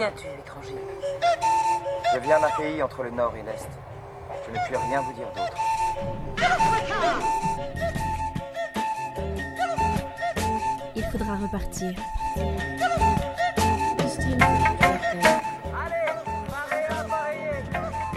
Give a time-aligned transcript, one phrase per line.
[0.00, 0.76] viens-tu, étranger
[2.14, 3.68] Je viens d'un pays entre le nord et l'est.
[4.46, 5.58] Je ne puis rien vous dire d'autre.
[10.96, 11.92] Il faudra repartir.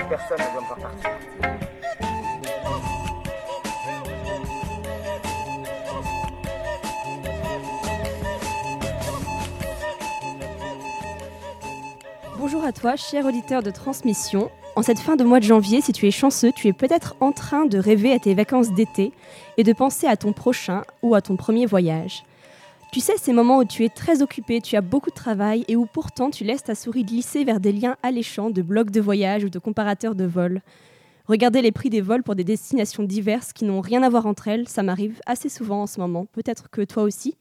[0.10, 1.63] Personne ne doit me voir partir.
[12.54, 14.52] Bonjour à toi, cher auditeur de transmission.
[14.76, 17.32] En cette fin de mois de janvier, si tu es chanceux, tu es peut-être en
[17.32, 19.12] train de rêver à tes vacances d'été
[19.58, 22.24] et de penser à ton prochain ou à ton premier voyage.
[22.92, 25.76] Tu sais, ces moments où tu es très occupé, tu as beaucoup de travail et
[25.76, 29.44] où pourtant tu laisses ta souris glisser vers des liens alléchants de blogs de voyage
[29.44, 30.62] ou de comparateurs de vols.
[31.26, 34.48] Regarder les prix des vols pour des destinations diverses qui n'ont rien à voir entre
[34.48, 36.28] elles, ça m'arrive assez souvent en ce moment.
[36.34, 37.36] Peut-être que toi aussi.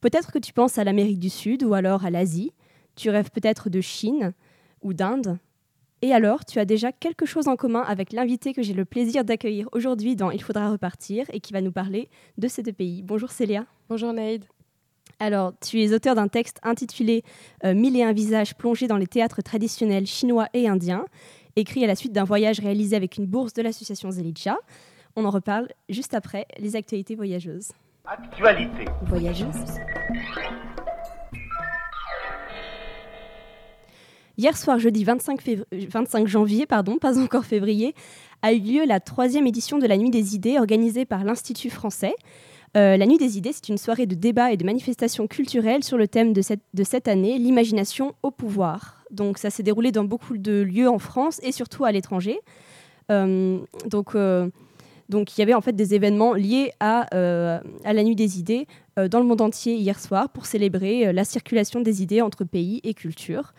[0.00, 2.54] Peut-être que tu penses à l'Amérique du Sud ou alors à l'Asie.
[3.02, 4.32] Tu rêves peut-être de Chine
[4.80, 5.40] ou d'Inde.
[6.02, 9.24] Et alors, tu as déjà quelque chose en commun avec l'invité que j'ai le plaisir
[9.24, 12.08] d'accueillir aujourd'hui dans Il faudra repartir et qui va nous parler
[12.38, 13.02] de ces deux pays.
[13.02, 13.66] Bonjour Célia.
[13.88, 14.44] Bonjour Naïd.
[15.18, 17.24] Alors, tu es auteur d'un texte intitulé
[17.64, 21.04] euh, Mille et un visages plongés dans les théâtres traditionnels chinois et indiens,
[21.56, 24.58] écrit à la suite d'un voyage réalisé avec une bourse de l'association Zelidja.
[25.16, 27.72] On en reparle juste après les actualités voyageuses.
[28.04, 28.84] Actualité.
[29.06, 29.80] Voyageuses
[34.38, 37.94] Hier soir, jeudi 25, fév- 25 janvier, pardon, pas encore février,
[38.40, 42.14] a eu lieu la troisième édition de la Nuit des idées organisée par l'Institut français.
[42.76, 45.98] Euh, la Nuit des idées, c'est une soirée de débat et de manifestations culturelles sur
[45.98, 49.04] le thème de cette, année, l'imagination au pouvoir.
[49.10, 52.40] Donc ça s'est déroulé dans beaucoup de lieux en France et surtout à l'étranger.
[53.10, 54.48] Euh, donc, euh,
[55.10, 57.02] donc il y avait en fait des événements liés à,
[57.84, 61.80] à la Nuit des idées dans le monde entier hier soir pour célébrer la circulation
[61.80, 63.52] des idées entre pays et cultures.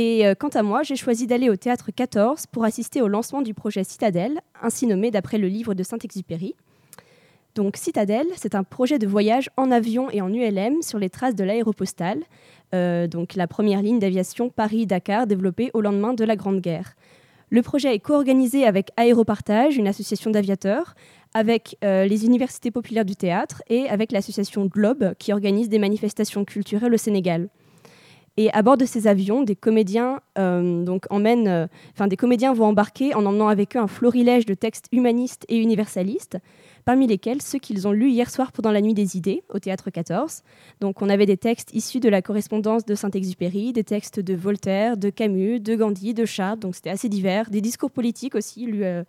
[0.00, 3.42] Et euh, quant à moi, j'ai choisi d'aller au théâtre 14 pour assister au lancement
[3.42, 6.54] du projet Citadelle, ainsi nommé d'après le livre de Saint-Exupéry.
[7.56, 11.34] Donc Citadelle, c'est un projet de voyage en avion et en ULM sur les traces
[11.34, 12.22] de l'aéropostale,
[12.76, 16.94] euh, donc la première ligne d'aviation Paris-Dakar développée au lendemain de la Grande Guerre.
[17.50, 20.94] Le projet est co-organisé avec Aéropartage, une association d'aviateurs,
[21.34, 26.44] avec euh, les universités populaires du théâtre et avec l'association Globe qui organise des manifestations
[26.44, 27.48] culturelles au Sénégal.
[28.40, 32.54] Et à bord de ces avions, des comédiens, euh, donc emmènent, euh, enfin, des comédiens
[32.54, 36.38] vont embarquer en emmenant avec eux un florilège de textes humanistes et universalistes,
[36.84, 39.90] parmi lesquels ceux qu'ils ont lus hier soir pendant la Nuit des idées au Théâtre
[39.90, 40.42] 14.
[40.80, 44.96] Donc on avait des textes issus de la correspondance de Saint-Exupéry, des textes de Voltaire,
[44.96, 48.84] de Camus, de Gandhi, de Chartres, donc c'était assez divers, des discours politiques aussi lus,
[48.84, 49.02] euh,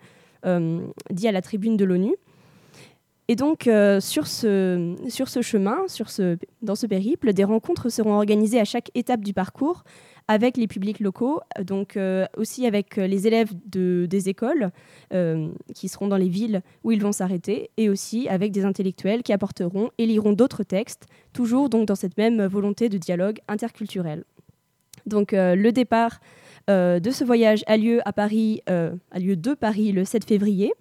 [0.47, 0.79] euh,
[1.11, 2.16] dits à la tribune de l'ONU.
[3.29, 7.90] Et donc, euh, sur, ce, sur ce chemin, sur ce, dans ce périple, des rencontres
[7.90, 9.84] seront organisées à chaque étape du parcours
[10.28, 14.72] avec les publics locaux, euh, donc euh, aussi avec les élèves de, des écoles
[15.75, 19.31] qui seront dans les villes où ils vont s'arrêter, et aussi avec des intellectuels qui
[19.31, 24.23] apporteront et liront d'autres textes, toujours donc dans cette même volonté de dialogue interculturel.
[25.06, 26.19] Donc le départ
[26.67, 30.73] de ce voyage a lieu à Paris, a lieu de Paris le 7 février.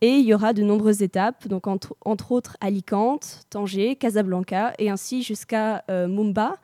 [0.00, 5.22] Et il y aura de nombreuses étapes, donc entre, autres Alicante, Tanger, Casablanca, et ainsi
[5.22, 6.56] jusqu'à euh, Mumba,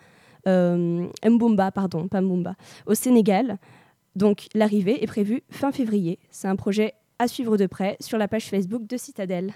[0.46, 1.06] euh,
[1.74, 2.54] pardon, pas Mumba,
[2.86, 3.58] au Sénégal.
[4.16, 6.18] Donc l'arrivée est prévue fin février.
[6.30, 9.54] C'est un projet à suivre de près sur la page Facebook de Citadelle.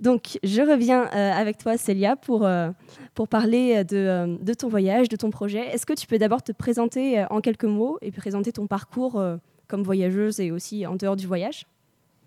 [0.00, 2.70] Donc je reviens euh, avec toi, Célia, pour, euh,
[3.14, 5.66] pour parler de, euh, de ton voyage, de ton projet.
[5.66, 9.22] Est-ce que tu peux d'abord te présenter en quelques mots et présenter ton parcours
[9.68, 11.66] comme voyageuse et aussi en dehors du voyage?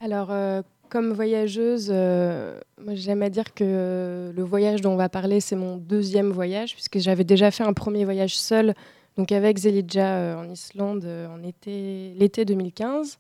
[0.04, 2.60] Alors, euh, comme voyageuse, euh,
[2.90, 7.00] j'aime à dire que le voyage dont on va parler, c'est mon deuxième voyage, puisque
[7.00, 8.76] j'avais déjà fait un premier voyage seul,
[9.16, 13.18] donc avec Zelidja euh, en Islande en été, l'été 2015.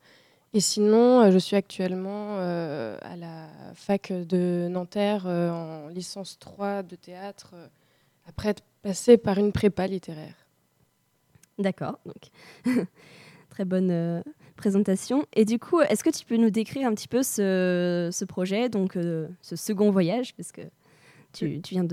[0.53, 7.55] Et sinon, je suis actuellement à la fac de Nanterre en licence 3 de théâtre,
[8.27, 10.35] après être passée par une prépa littéraire.
[11.57, 12.75] D'accord, donc
[13.49, 14.21] très bonne
[14.55, 15.25] présentation.
[15.33, 18.69] Et du coup, est-ce que tu peux nous décrire un petit peu ce, ce projet,
[18.69, 20.61] donc euh, ce second voyage, parce que
[21.33, 21.85] tu, tu viens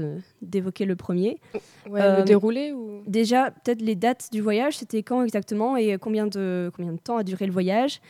[0.43, 1.41] d'évoquer le premier.
[1.89, 3.03] Ouais, Euh, le déroulé ou...
[3.07, 7.17] Déjà, peut-être les dates du voyage, c'était quand exactement et combien de, combien de temps
[7.17, 8.01] a duré le voyage?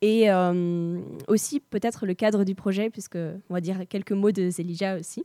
[0.00, 0.98] Et euh,
[1.28, 5.24] aussi peut-être le cadre du projet, puisque on va dire quelques mots de Zelija aussi.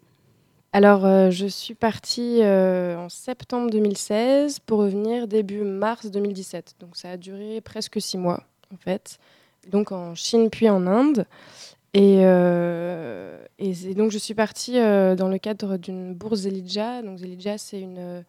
[0.73, 6.75] Alors, euh, je suis partie euh, en septembre 2016 pour revenir début mars 2017.
[6.80, 9.19] Donc, ça a duré presque six mois, en fait.
[9.69, 11.25] Donc, en Chine puis en Inde.
[11.93, 17.01] Et, euh, et donc, je suis partie euh, dans le cadre d'une bourse Zelidja.
[17.01, 18.23] Donc, Zelidja, c'est une,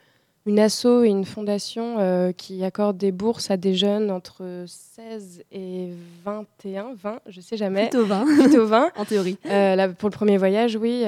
[0.46, 5.90] une asso et une fondation qui accorde des bourses à des jeunes entre 16 et
[6.24, 7.88] 21, 20, je sais jamais.
[7.88, 8.24] Plutôt 20.
[8.42, 8.92] Plutôt 20.
[8.96, 9.36] en théorie.
[9.44, 11.04] Là, pour le premier voyage, oui.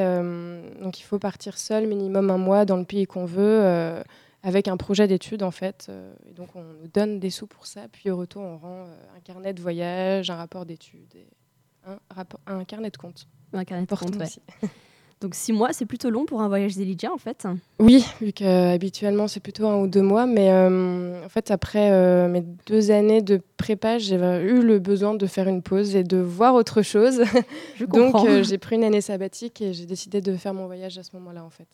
[0.83, 4.03] donc il faut partir seul, minimum un mois dans le pays qu'on veut
[4.43, 5.87] avec un projet d'études en fait.
[5.89, 8.85] Euh, et donc on nous donne des sous pour ça, puis au retour on rend
[8.85, 11.27] euh, un carnet de voyage, un rapport d'études et
[11.87, 13.27] un, rapport, un carnet de compte.
[13.53, 14.41] Un carnet de compte, aussi.
[15.21, 17.47] Donc six mois, c'est plutôt long pour un voyage d'Elijah en fait.
[17.79, 21.91] Oui, vu qu'habituellement c'est plutôt un ou deux mois, mais euh, en fait après
[22.29, 26.17] mes deux années de prépa, j'ai eu le besoin de faire une pause et de
[26.17, 27.23] voir autre chose.
[27.77, 31.03] Je Donc j'ai pris une année sabbatique et j'ai décidé de faire mon voyage à
[31.03, 31.69] ce moment-là en fait.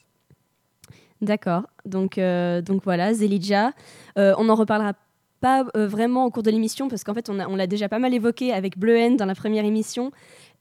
[1.23, 1.63] D'accord.
[1.85, 3.73] Donc, euh, donc voilà, Zelidja.
[4.19, 4.95] Euh, on n'en reparlera
[5.41, 7.99] pas euh, vraiment au cours de l'émission parce qu'en fait, on, on l'a déjà pas
[7.99, 10.11] mal évoqué avec Bleu dans la première émission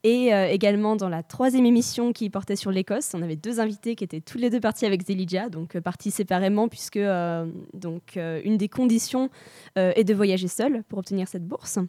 [0.04, 3.14] et également dans la troisième émission qui portait sur l'Écosse.
[3.16, 6.68] On avait deux invités qui étaient tous les deux partis avec Zelidja, donc partis séparément
[6.68, 7.00] puisque
[7.74, 9.32] donc, une des conditions
[9.76, 11.80] est de voyager seul pour obtenir cette bourse.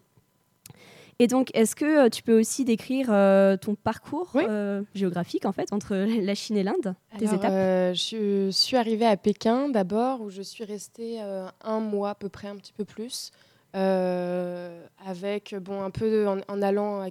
[1.18, 5.52] Et donc, est-ce que euh, tu peux aussi décrire euh, ton parcours euh, géographique en
[5.52, 10.30] fait entre la Chine et l'Inde, tes étapes Je suis arrivée à Pékin d'abord, où
[10.30, 11.20] je suis restée
[11.62, 13.30] un mois à peu près, un petit peu plus,
[13.72, 17.08] avec bon un peu en, allant à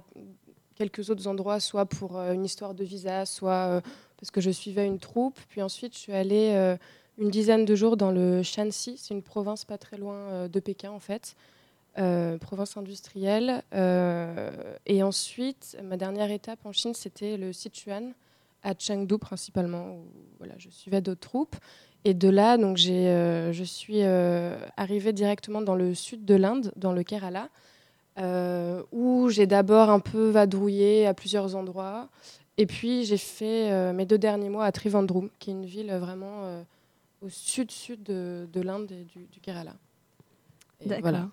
[0.76, 3.82] quelques autres endroits, soit pour une histoire de visa, soit
[4.18, 5.38] parce que je suivais une troupe.
[5.48, 6.76] Puis ensuite, je suis allée
[7.18, 10.92] une dizaine de jours dans le Shanxi, c'est une province pas très loin de Pékin
[10.92, 11.34] en fait.
[11.98, 13.62] Euh, province industrielle.
[13.72, 14.50] Euh,
[14.84, 18.12] et ensuite, ma dernière étape en Chine, c'était le Sichuan,
[18.62, 20.04] à Chengdu principalement, où
[20.36, 21.56] voilà, je suivais d'autres troupes.
[22.04, 24.02] Et de là, donc, euh, je suis
[24.76, 27.48] arrivée directement dans le sud de l'Inde, dans le Kerala,
[28.92, 32.10] où j'ai d'abord un peu vadrouillé à plusieurs endroits.
[32.58, 36.62] Et puis, j'ai fait mes deux derniers mois à Trivandrum, qui est une ville vraiment
[37.22, 39.74] au sud-sud de, de l'Inde et du, Kerala.
[40.84, 41.00] D'accord.
[41.00, 41.28] Voilà.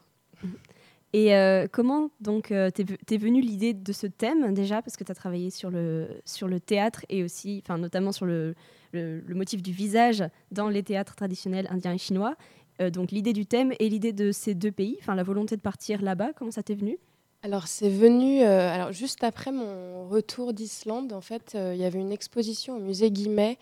[1.13, 5.11] Et euh, comment donc euh, t'es venue l'idée de ce thème déjà parce que tu
[5.11, 8.55] as travaillé sur le, sur le théâtre et aussi, enfin notamment sur le,
[8.93, 12.35] le, motif du visage dans les théâtres traditionnels indiens et chinois.
[12.81, 15.61] Euh, donc l'idée du thème et l'idée de ces deux pays, enfin la volonté de
[15.61, 16.97] partir là-bas, comment ça t'est venu?
[17.43, 22.13] Alors c'est venu, alors juste après mon retour d'Islande, en fait, il y avait une
[22.13, 23.57] exposition au musée Guimet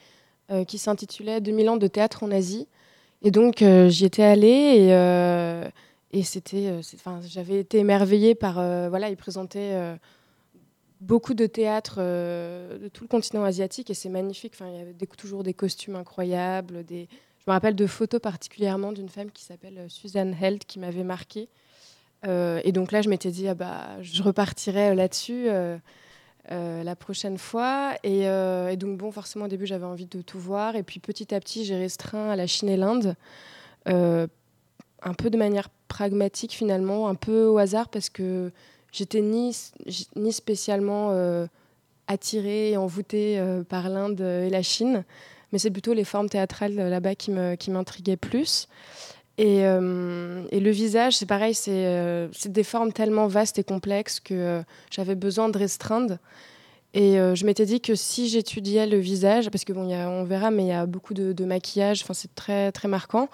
[0.67, 2.67] qui s'intitulait 2000 ans de théâtre en Asie.
[3.23, 5.71] Et donc j'y étais allée et
[6.11, 9.95] et c'était, euh, enfin, j'avais été émerveillée par, euh, voilà, il présentait euh,
[10.99, 14.53] beaucoup de théâtres de tout le continent asiatique et c'est magnifique.
[14.55, 16.83] Enfin, il y avait toujours des costumes incroyables.
[16.83, 17.07] Des...
[17.39, 21.47] Je me rappelle de photos particulièrement d'une femme qui s'appelle Suzanne Held qui m'avait marquée.
[22.23, 25.47] et donc là, je m'étais dit, ah bah, je repartirai là-dessus
[26.49, 27.95] la prochaine fois.
[28.03, 30.75] Et, et, donc, bon, forcément, au début, j'avais envie de tout voir.
[30.75, 33.15] Et puis, petit à petit, j'ai restreint à la Chine et l'Inde
[35.03, 38.51] un peu de manière pragmatique finalement, un peu au hasard parce que
[38.91, 39.55] j'étais ni,
[40.15, 41.47] ni spécialement euh,
[42.07, 45.03] attirée et envoûtée euh, par l'Inde et la Chine,
[45.51, 48.67] mais c'est plutôt les formes théâtrales euh, là-bas qui m'intriguaient plus.
[49.37, 54.61] Et, et, le visage, c'est pareil, c'est des formes tellement vastes et complexes que
[54.91, 56.19] j'avais besoin de restreindre.
[56.93, 60.63] Et je m'étais dit que si j'étudiais le visage, parce que bon, on verra, mais
[60.63, 63.29] il y a beaucoup de, maquillage, c'est très très marquant.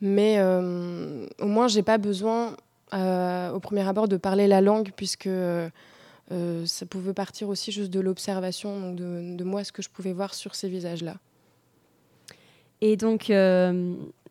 [0.00, 2.56] Mais euh, au moins, j'ai pas besoin,
[2.94, 5.68] euh, au premier abord, de parler la langue, puisque euh,
[6.30, 10.54] ça pouvait partir aussi juste de l'observation, de, moi, ce que je pouvais voir sur
[10.54, 11.16] ces visages-là.
[12.80, 13.32] Et donc,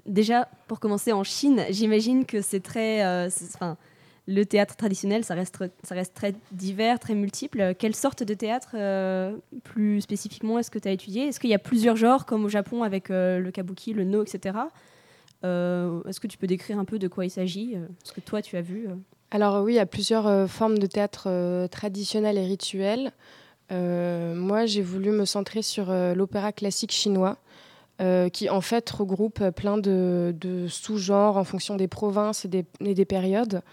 [0.05, 3.29] déjà, pour commencer en Chine, j'imagine que c'est très.
[4.27, 7.73] Le théâtre traditionnel, ça reste, ça reste très divers, très multiple.
[7.79, 8.75] Quelle sorte de théâtre,
[9.63, 11.27] plus spécifiquement, est-ce que tu as étudié?
[11.27, 14.57] Est-ce qu'il y a plusieurs genres, comme au Japon avec le kabuki, le no, etc.
[15.43, 18.21] Euh, est-ce que tu peux décrire un peu de quoi il s'agit euh, Ce que
[18.21, 18.95] toi, tu as vu euh?
[19.29, 23.11] Alors oui, il y a plusieurs formes de théâtre traditionnel et rituel.
[23.69, 27.35] moi, j'ai voulu me centrer sur l'opéra classique chinois.
[28.31, 33.63] qui en fait regroupe plein de, sous-genres en fonction des provinces et des, périodes.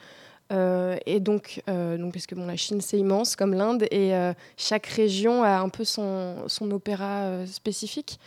[0.50, 4.12] Et donc, donc, parce que bon, la Chine c'est immense comme l'Inde, et
[4.56, 8.18] chaque région a un peu son, opéra spécifique.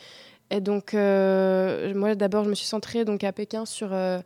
[0.49, 4.19] Et donc, euh, moi, d'abord, je me suis centrée donc, à Pékin sur euh,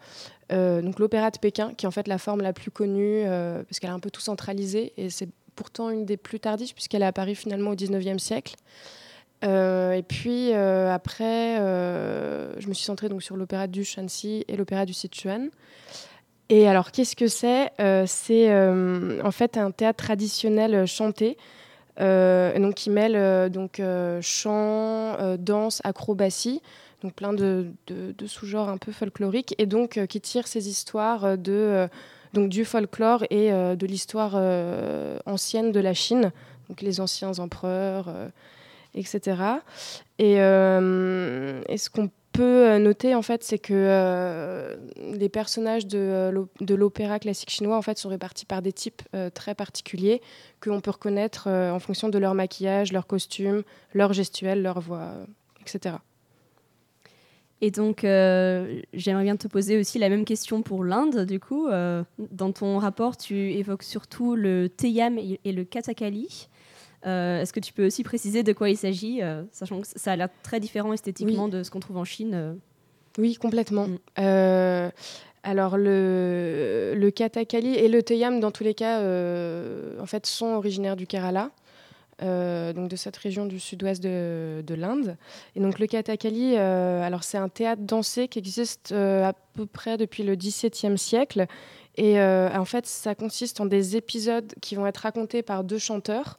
[0.51, 3.79] euh, donc l'opéra de Pékin, qui est en fait la forme la plus connue, parce
[3.79, 7.07] qu'elle est un peu tout centralisée, et c'est pourtant une des plus tardives, puisqu'elle est
[7.07, 8.55] apparue finalement au 19e siècle.
[9.43, 14.93] et puis, après, je me suis centrée donc, sur l'opéra du Shanxi et l'opéra du
[14.93, 15.50] Sichuan.
[16.53, 17.72] Et alors, qu'est-ce que c'est
[18.08, 21.38] C'est en fait un théâtre traditionnel chanté
[22.00, 26.62] euh, donc qui mêle euh, donc euh, chant, danse, acrobatie.
[27.03, 31.88] donc plein de, de, sous-genres un peu folkloriques, et donc qui tire ces histoires de,
[32.34, 34.36] donc, du folklore et de l'histoire
[35.25, 36.31] ancienne de la Chine,
[36.70, 38.13] donc les anciens empereurs,
[38.93, 39.22] etc.
[40.20, 44.75] Et, et ce qu'on peut euh, noter en fait, c'est que euh,
[45.13, 49.01] les personnages de, euh, de l'opéra classique chinois en fait sont répartis par des types
[49.33, 50.21] très particuliers
[50.61, 55.11] qu'on peut reconnaître en fonction de leur maquillage, leur costume, leur gestuelle, leur voix,
[55.61, 55.95] etc.
[57.61, 61.67] Et donc, j'aimerais bien te poser aussi la même question pour l'Inde, du coup.
[61.67, 66.47] dans ton rapport, tu évoques surtout le Teyam et le Kathakali.
[67.05, 70.12] Euh, est-ce que tu peux aussi préciser de quoi il s'agit, euh, sachant que ça
[70.12, 72.53] a l'air très différent esthétiquement de ce qu'on trouve en Chine euh
[73.17, 73.88] Oui, complètement.
[73.88, 74.91] Mm.
[75.43, 80.96] alors le, le katakali et le teyam, dans tous les cas, en fait, sont originaires
[80.96, 81.50] du Kerala.
[82.20, 85.17] donc de cette région du sud-ouest de, de l'Inde.
[85.55, 90.22] Et donc le Kathakali, alors c'est un théâtre dansé qui existe à peu près depuis
[90.22, 91.48] le XVIIe siècle.
[91.98, 96.38] Et en fait, ça consiste en des épisodes qui vont être racontés par deux chanteurs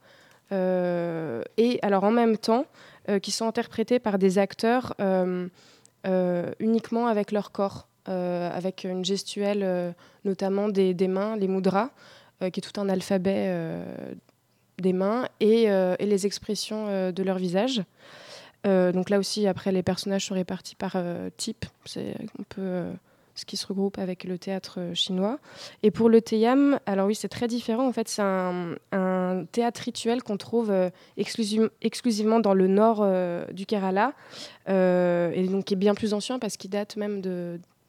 [0.53, 2.67] et alors en même temps,
[3.09, 5.49] euh, qui sont interprétés par des acteurs euh,
[6.61, 9.95] uniquement avec leur corps, avec une gestuelle
[10.25, 11.91] notamment des, mains, les mudras,
[12.41, 13.55] qui est tout un alphabet
[14.79, 15.69] des mains, et,
[16.01, 17.83] les expressions de leur visage.
[18.65, 20.97] donc là aussi, après, les personnages sont répartis par
[21.37, 21.65] type.
[22.49, 22.87] Peu
[23.45, 25.39] qui se regroupe avec le théâtre euh, chinois.
[25.83, 27.87] Et pour le Teyam, alors oui, c'est très différent.
[27.87, 28.77] En fait, c'est un,
[29.53, 34.13] théâtre rituel qu'on trouve euh, exclusivement dans le nord euh, du Kerala,
[34.69, 37.21] et donc qui est bien plus ancien parce qu'il date même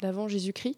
[0.01, 0.77] d'avant Jésus-Christ.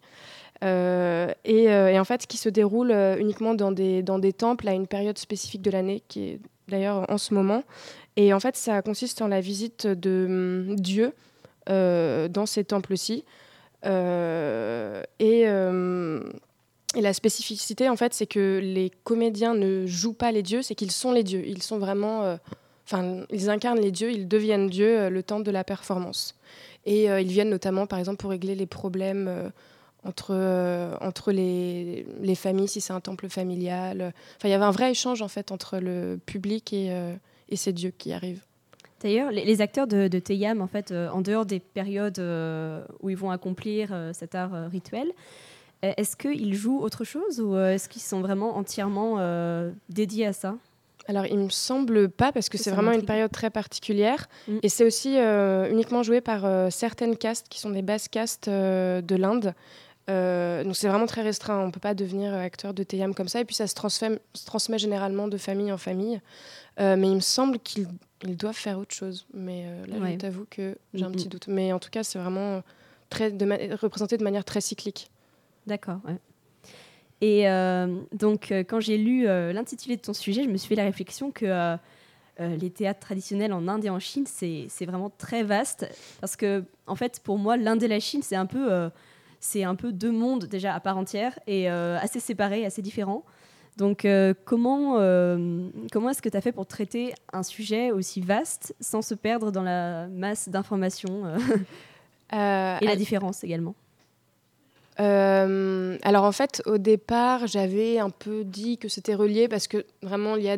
[0.62, 5.18] Et, en fait, qui se déroule uniquement dans des, dans des temples à une période
[5.18, 7.62] spécifique de l'année, qui est d'ailleurs en ce moment.
[8.16, 10.26] Et en fait, ça consiste en la visite de
[10.68, 11.12] hum, Dieu
[11.66, 13.24] dans ces temples-ci.
[13.84, 16.22] Euh, euh,
[16.94, 20.74] et, la spécificité, en fait, c'est que les comédiens ne jouent pas les dieux, c'est
[20.74, 21.46] qu'ils sont les dieux.
[21.46, 22.22] Ils sont vraiment.
[22.22, 22.36] Euh,
[22.86, 26.34] enfin, ils incarnent les dieux, ils deviennent dieux le temps de la performance.
[26.86, 29.50] Et ils viennent notamment, par exemple, pour régler les problèmes
[30.04, 30.36] entre,
[31.00, 34.14] entre les, les, familles, si c'est un temple familial.
[34.36, 37.90] Enfin, il y avait un vrai échange, en fait, entre le public et ces dieux
[37.90, 38.44] qui arrivent.
[39.06, 43.08] D'ailleurs, les, acteurs de, de Teyam, en fait, euh, en dehors des périodes euh, où
[43.08, 45.12] ils vont accomplir euh, cet art rituel,
[45.80, 49.20] est-ce qu'ils jouent autre chose ou est-ce qu'ils sont vraiment entièrement
[49.88, 50.56] dédiés à ça?
[51.06, 54.26] Alors, il me semble pas, parce que c'est vraiment une période très particulière.
[54.48, 54.58] Mm.
[54.64, 55.16] Et c'est aussi
[55.70, 59.54] uniquement joué par certaines castes qui sont des basses castes de l'Inde.
[60.08, 61.60] donc, c'est vraiment très restreint.
[61.60, 63.40] On ne peut pas devenir acteur de Teyam comme ça.
[63.40, 66.20] Et puis, ça se, se transmet généralement de famille en famille.
[66.78, 67.88] Mais il me semble qu'ils
[68.24, 69.26] ils doivent faire autre chose.
[69.34, 71.48] Mais euh, là, je t'avoue que j'ai un petit doute.
[71.48, 72.62] Mais en tout cas, c'est vraiment
[73.10, 75.10] très de représenté de manière très cyclique.
[75.66, 76.00] D'accord.
[77.20, 80.74] Et euh, donc, euh, quand j'ai lu l'intitulé de ton sujet, je me suis fait
[80.74, 81.76] la réflexion que
[82.38, 85.86] les théâtres traditionnels en Inde et en Chine, c'est vraiment très vaste.
[86.20, 88.90] Parce que, en fait, pour moi, l'Inde et la Chine, c'est un peu
[89.38, 93.24] c'est un peu deux mondes déjà à part entière et assez séparés, assez différents.
[93.76, 98.20] Donc, euh, comment, euh, comment est-ce que tu as fait pour traiter un sujet aussi
[98.22, 103.74] vaste sans se perdre dans la masse d'informations euh, et la différence également?
[104.98, 110.36] Alors en fait, au départ, j'avais un peu dit que c'était relié parce que vraiment,
[110.36, 110.56] il y a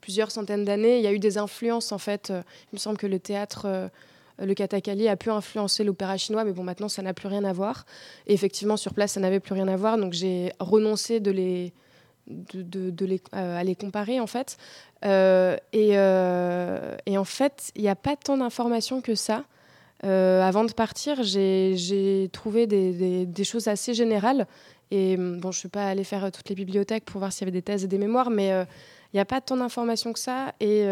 [0.00, 2.30] plusieurs centaines d'années, il y a eu des influences en fait.
[2.30, 3.88] il me semble que le théâtre
[4.40, 7.52] le katakali a pu influencer l'opéra chinois, mais bon, maintenant, ça n'a plus rien à
[7.52, 7.86] voir.
[8.26, 11.72] Et effectivement, sur place, ça n'avait plus rien à voir, donc j'ai renoncé de les,
[12.26, 14.56] de, les, euh, à les comparer en fait.
[15.04, 19.44] Euh, euh, et, en fait, il n'y a pas tant d'informations que ça.
[20.02, 24.46] avant de partir, j'ai trouvé des, choses assez générales.
[24.90, 27.44] Et bon, je ne suis pas allée faire toutes les bibliothèques pour voir s'il y
[27.44, 30.54] avait des thèses et des mémoires, mais il n'y a pas tant d'informations que ça.
[30.60, 30.86] Et,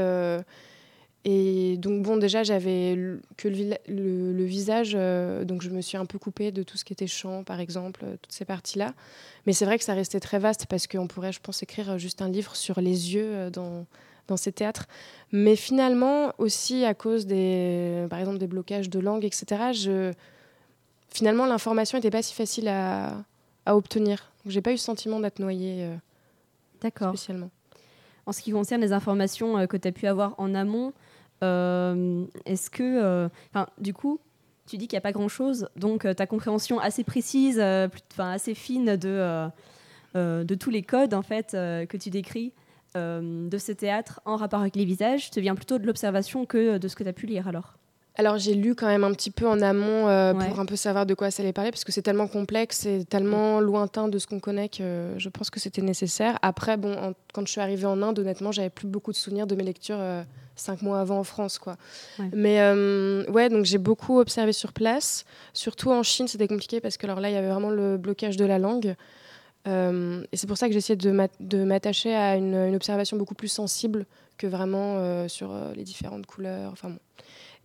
[1.24, 2.98] et donc, bon, déjà, j'avais
[3.36, 6.94] que le, visage, euh, donc je me suis un peu coupée de tout ce qui
[6.94, 8.94] était chant, par exemple, euh, toutes ces parties-là.
[9.46, 12.22] Mais c'est vrai que ça restait très vaste parce qu'on pourrait, je pense, écrire juste
[12.22, 13.84] un livre sur les yeux euh, dans,
[14.28, 14.86] dans ces théâtres.
[15.30, 20.12] Mais finalement, aussi à cause des, par exemple, des blocages de langue, etc., je,
[21.10, 23.22] finalement, l'information n'était pas si facile à,
[23.66, 24.32] à obtenir.
[24.44, 25.86] Donc, j'ai pas eu le sentiment d'être noyée
[26.80, 27.10] D'accord.
[27.10, 27.50] spécialement.
[28.24, 30.92] En ce qui concerne les informations que tu as pu avoir en amont, euh,
[31.42, 33.28] est-ce que, euh,
[33.78, 34.18] du coup,
[34.66, 38.54] tu dis qu'il n'y a pas grand-chose, donc euh, ta compréhension assez précise, enfin assez
[38.54, 39.48] fine de,
[40.14, 42.52] de tous les codes en fait que tu décris
[42.94, 46.88] de ce théâtre en rapport avec les visages, te vient plutôt de l'observation que de
[46.88, 47.74] ce que tu as pu lire alors?
[48.16, 50.48] Alors j'ai lu quand même un petit peu en amont euh, Ouais.
[50.48, 53.04] pour un peu savoir de quoi ça allait parler parce que c'est tellement complexe et
[53.04, 56.36] tellement lointain de ce qu'on connaît que je pense que c'était nécessaire.
[56.42, 59.46] Après, bon, en- quand je suis arrivée en Inde, honnêtement, j'avais plus beaucoup de souvenirs
[59.46, 60.22] de mes lectures euh,
[60.60, 61.76] cinq mois avant en France, quoi.
[62.18, 62.30] Ouais.
[62.32, 65.24] Mais euh, ouais, donc j'ai beaucoup observé sur place.
[65.52, 68.36] Surtout en Chine, c'était compliqué parce que alors là, il y avait vraiment le blocage
[68.36, 68.94] de la langue.
[69.66, 73.16] Euh, et c'est pour ça que j'essayais de m'at- de m'attacher à une, une observation
[73.16, 74.06] beaucoup plus sensible
[74.38, 76.70] que vraiment euh, sur euh, les différentes couleurs.
[76.72, 76.98] Enfin bon.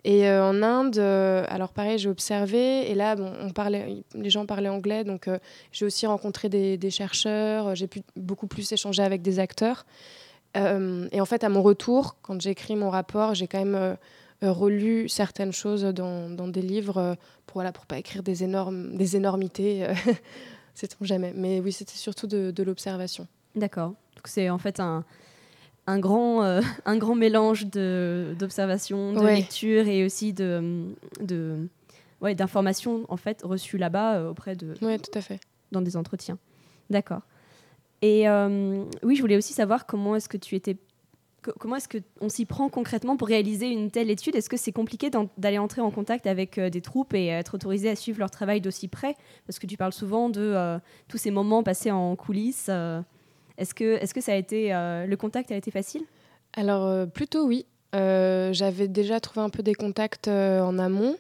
[0.08, 4.70] Et en Inde, alors pareil, j'ai observé, et là, bon, on parlait, les gens parlaient
[4.70, 5.28] anglais, donc
[5.72, 9.84] j'ai aussi rencontré des, des chercheurs, j'ai pu beaucoup plus échanger avec des acteurs.
[10.56, 13.76] Euh, et en fait, à mon retour, quand j'ai écrit mon rapport, j'ai quand même
[13.76, 13.96] euh,
[14.42, 18.96] relu certaines choses dans, dans des livres euh, pour voilà, pour pas écrire des énormes,
[18.96, 19.94] des énormités, euh,
[20.74, 21.34] sait-on jamais.
[21.36, 23.28] Mais oui, c'était surtout de, de l'observation.
[23.56, 23.90] D'accord.
[24.16, 25.04] Donc c'est en fait un,
[25.88, 26.42] un, grand,
[26.86, 29.36] un grand mélange d'observation, de, Ouais.
[29.36, 30.86] lecture et aussi de,
[31.22, 31.68] de,
[32.22, 35.40] ouais, d'informations en fait reçues là-bas auprès de Oui, tout à fait.
[35.72, 36.38] dans des entretiens.
[36.90, 37.22] D'accord.
[38.06, 40.78] Et euh, oui, je voulais aussi savoir comment est-ce que tu étais
[41.42, 44.36] co- comment est-ce qu'on s'y prend concrètement pour réaliser une telle étude?
[44.36, 45.10] Est-ce que c'est compliqué
[45.40, 48.62] d'aller entrer en contact avec euh, des troupes et être autorisé à suivre leur travail
[48.62, 49.16] d'aussi près?
[49.48, 52.68] Parce que tu parles souvent de euh, tous ces moments passés en coulisses.
[52.70, 53.02] euh,
[53.58, 56.04] est-ce que, est que ça a été, euh, le contact a été facile?
[56.54, 57.66] Alors, euh, plutôt oui.
[57.96, 61.16] Euh, J'avais déjà trouvé un peu des contacts euh, en amont,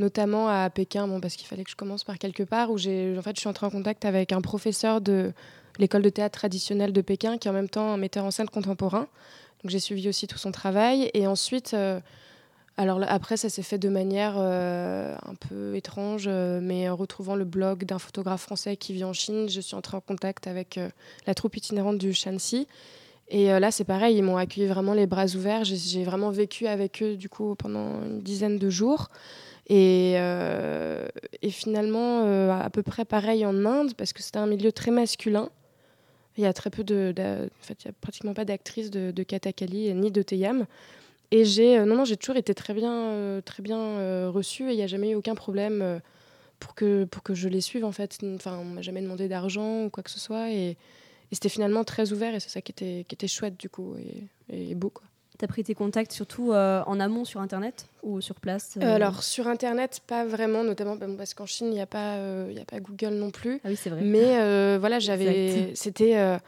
[0.00, 3.36] notamment à Pékin, parce qu'il fallait que je commence par quelque part, où en fait,
[3.36, 5.32] je suis entrée en contact avec un professeur de
[5.78, 8.48] l'école de théâtre traditionnelle de Pékin, qui est en même temps un metteur en scène
[8.48, 9.08] contemporain.
[9.62, 11.10] Donc, j'ai suivi aussi tout son travail.
[11.14, 11.98] Et ensuite, euh,
[12.76, 17.34] alors après, ça s'est fait de manière euh, un peu étrange, euh, mais en retrouvant
[17.34, 20.78] le blog d'un photographe français qui vit en Chine, je suis entrée en contact avec
[21.26, 22.68] la troupe itinérante du Shanxi.
[23.28, 25.64] Et là, c'est pareil, ils m'ont accueilli vraiment les bras ouverts.
[25.64, 29.08] J'ai- vraiment vécu avec eux, du coup, pendant une dizaine de jours.
[29.70, 30.12] Et,
[31.40, 35.48] et finalement, à peu près pareil en Inde, parce que c'était un milieu très masculin.
[36.36, 37.14] Il y a très peu de.
[37.16, 40.66] En fait, il n'y a pratiquement pas d'actrices de, et ni de Teyam.
[41.30, 41.78] Et j'ai.
[41.78, 44.76] euh, non, non, j'ai toujours été très bien, euh, très bien euh, reçue et il
[44.76, 46.00] n'y a jamais eu aucun problème
[46.58, 48.18] pour, que, pour que je les suive, en fait.
[48.34, 50.50] Enfin, on m'a jamais demandé d'argent ou quoi que ce soit.
[50.50, 53.68] Et, et c'était finalement très ouvert et c'est ça qui était, qui était chouette, du
[53.68, 55.04] coup, et, et beau, quoi.
[55.38, 58.84] Tu as pris tes contacts surtout euh, en amont sur Internet ou sur place euh?
[58.84, 62.16] Euh, alors, sur Internet, pas vraiment, notamment bah, parce qu'en Chine, il n'y a, pas,
[62.50, 63.60] y a pas Google non plus.
[63.64, 64.02] Ah oui, c'est vrai.
[64.02, 65.72] Mais voilà, j'avais.
[65.74, 66.38] C'était.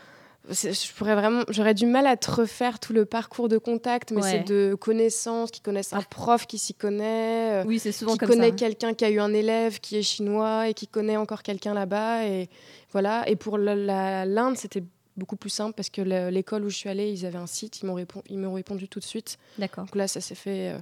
[0.49, 1.43] je pourrais vraiment.
[1.49, 4.31] J'aurais du mal à te refaire tout le parcours de contact, mais Ouais.
[4.31, 7.65] c'est de connaissances, qui connaissent un prof qui s'y connaît.
[7.67, 8.55] oui, c'est souvent qui comme connaît ça.
[8.57, 12.25] quelqu'un qui a eu un élève qui est chinois et qui connaît encore quelqu'un là-bas.
[12.25, 12.49] Et
[12.93, 13.29] voilà.
[13.29, 14.85] Et pour l'Inde, c'était
[15.17, 17.81] beaucoup plus simple parce que le- l'école où je suis allée, ils avaient un site,
[17.83, 18.23] ils m'ont répon-
[18.55, 19.39] répondu tout de suite.
[19.59, 19.85] D'accord.
[19.85, 20.79] Donc là, ça s'est fait, euh,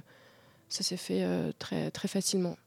[0.69, 2.57] ça s'est fait euh, très, très facilement.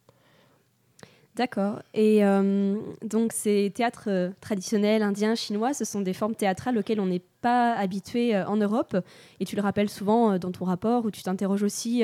[1.36, 1.82] D'accord.
[1.94, 7.06] Et euh, donc ces théâtres traditionnels indiens, chinois, ce sont des formes théâtrales auxquelles on
[7.06, 8.96] n'est pas habitué en Europe.
[9.38, 12.02] Et tu le rappelles souvent dans ton rapport où tu t'interroges aussi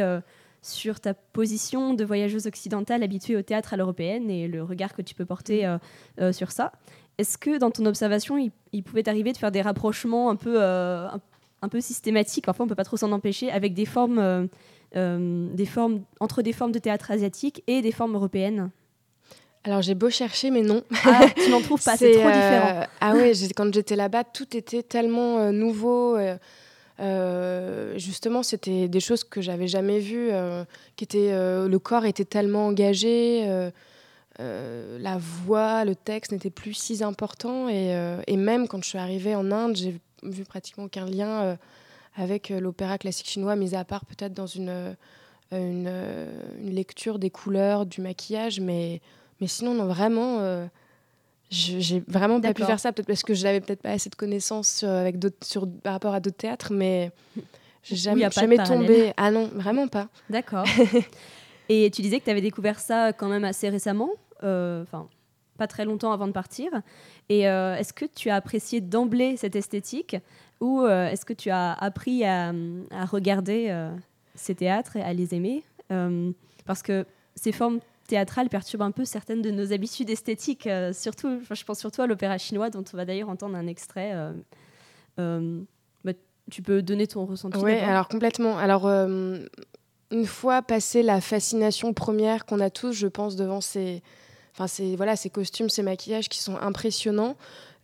[0.62, 5.02] sur ta position de voyageuse occidentale habituée au théâtre à l'européenne et le regard que
[5.02, 5.76] tu peux porter euh,
[6.20, 6.72] euh, sur ça.
[7.18, 10.60] Est-ce que dans ton observation, il, il pouvait t'arriver de faire des rapprochements un peu,
[10.60, 11.20] euh, un,
[11.62, 14.46] un peu systématiques, parfois on peut pas trop s'en empêcher, avec des formes, euh,
[14.96, 18.70] euh, des formes, entre des formes de théâtre asiatique et des formes européennes?
[19.62, 20.82] Alors j'ai beau chercher, mais non.
[21.04, 22.84] ah, tu n'en trouves pas, c'est trop différent.
[23.00, 26.18] Ah ouais, quand j'étais là-bas, tout était tellement nouveau.
[27.00, 30.28] euh, justement, c'était des choses que j'avais jamais vues.
[30.30, 30.64] euh,
[30.96, 33.46] qui étaient, euh, le corps était tellement engagé,
[34.40, 37.68] euh, la voix, le texte n'était plus si important.
[37.68, 41.42] Et, euh, et même quand je suis arrivée en Inde, j'ai vu pratiquement aucun lien
[41.42, 41.56] euh,
[42.16, 44.96] avec l'opéra classique chinois, mis à part peut-être dans une,
[45.52, 45.92] une,
[46.60, 49.00] une lecture des couleurs, du maquillage, mais,
[49.40, 50.68] mais sinon, non, vraiment.
[51.50, 54.14] j'ai vraiment pas pu faire ça, peut-être parce que je n'avais peut-être pas assez de
[54.14, 57.10] connaissances sur, avec sur, par rapport à d'autres théâtres, mais
[57.82, 59.12] jamais, jamais tombé.
[59.16, 60.08] Ah non, vraiment pas.
[60.30, 60.66] D'accord.
[61.68, 64.10] Et tu disais que tu avais découvert ça quand même assez récemment,
[64.42, 65.08] enfin
[65.56, 66.70] pas très longtemps avant de partir.
[67.28, 70.16] Et euh, est-ce que tu as apprécié d'emblée cette esthétique
[70.60, 72.52] ou euh, est-ce que tu as appris à,
[72.90, 73.94] à regarder euh,
[74.34, 75.62] ces théâtres et à les aimer?
[75.92, 76.32] Euh,
[76.64, 81.40] Parce que ces formes théâtrales perturbent un peu certaines de nos habitudes esthétiques, euh, surtout,
[81.50, 84.10] je pense surtout à l'opéra chinois dont on va d'ailleurs entendre un extrait.
[84.12, 84.32] euh,
[85.20, 85.60] euh,
[86.04, 86.12] bah,
[86.50, 88.58] tu peux donner ton ressenti Oui, alors complètement.
[88.58, 89.38] Alors, euh,
[90.10, 94.02] une fois passé la fascination première qu'on a tous, je pense, devant ces,
[94.54, 97.36] enfin, ces, voilà, ces costumes, ces maquillages qui sont impressionnants,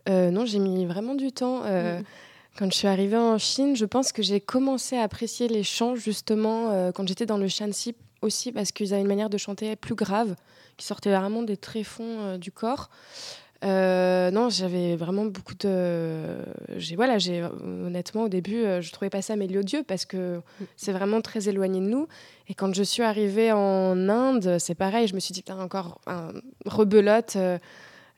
[0.09, 1.63] euh, non, j'ai mis vraiment du temps.
[1.65, 2.05] Euh, Mhm.
[2.59, 5.95] Quand je suis arrivée en Chine, je pense que j'ai commencé à apprécier les chants,
[5.95, 9.77] justement, euh, quand j'étais dans le Shanxi, aussi parce qu'ils avaient une manière de chanter
[9.77, 10.35] plus grave,
[10.77, 12.91] qui sortait vraiment des tréfonds du corps.
[13.63, 16.39] Euh, non, j'avais vraiment beaucoup de.
[16.77, 20.65] J'ai voilà, j'ai honnêtement au début, euh, je trouvais pas ça mélodieux parce que mm.
[20.77, 22.09] c'est vraiment très éloigné de nous.
[22.49, 25.07] Et quand je suis arrivée en Inde, c'est pareil.
[25.09, 26.33] Je me suis dit encore un
[26.65, 27.37] rebelote.
[27.37, 27.59] Euh,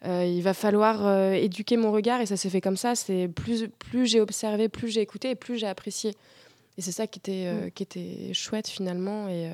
[0.05, 2.95] il va falloir éduquer mon regard et ça s'est fait comme ça.
[2.95, 6.15] C'est plus plus j'ai observé, plus j'ai écouté et plus j'ai apprécié.
[6.79, 7.71] Et c'est ça qui était mm.
[7.73, 9.29] qui était chouette finalement.
[9.29, 9.51] Et,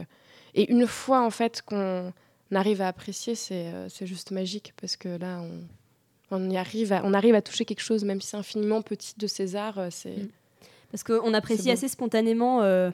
[0.54, 2.12] et une fois en fait qu'on
[2.52, 5.77] arrive à apprécier, c'est juste magique parce que là on
[6.30, 9.14] on, y arrive à, on arrive à toucher quelque chose, même si c'est infiniment petit
[9.16, 9.78] de César.
[9.78, 10.10] Euh, c'est...
[10.10, 10.28] Mm.
[10.90, 12.90] Parce qu'on apprécie assez spontanément euh,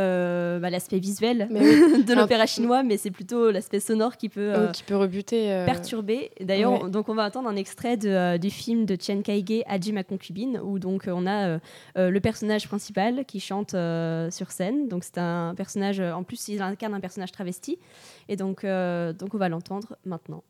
[0.00, 4.82] euh, bah, l'aspect visuel de l'opéra chinois, mais c'est plutôt l'aspect sonore qui peut, qui
[4.82, 5.62] peut rebuter.
[5.64, 6.32] Perturber.
[6.40, 10.02] D'ailleurs, donc on va entendre un extrait de, du film de Chen Kaige, Haji ma
[10.02, 11.60] concubine, où donc on a
[11.94, 14.88] le personnage principal qui chante sur scène.
[14.88, 17.78] Donc c'est un personnage, en plus il incarne un personnage travesti.
[18.28, 20.42] Et donc, donc on va l'entendre maintenant.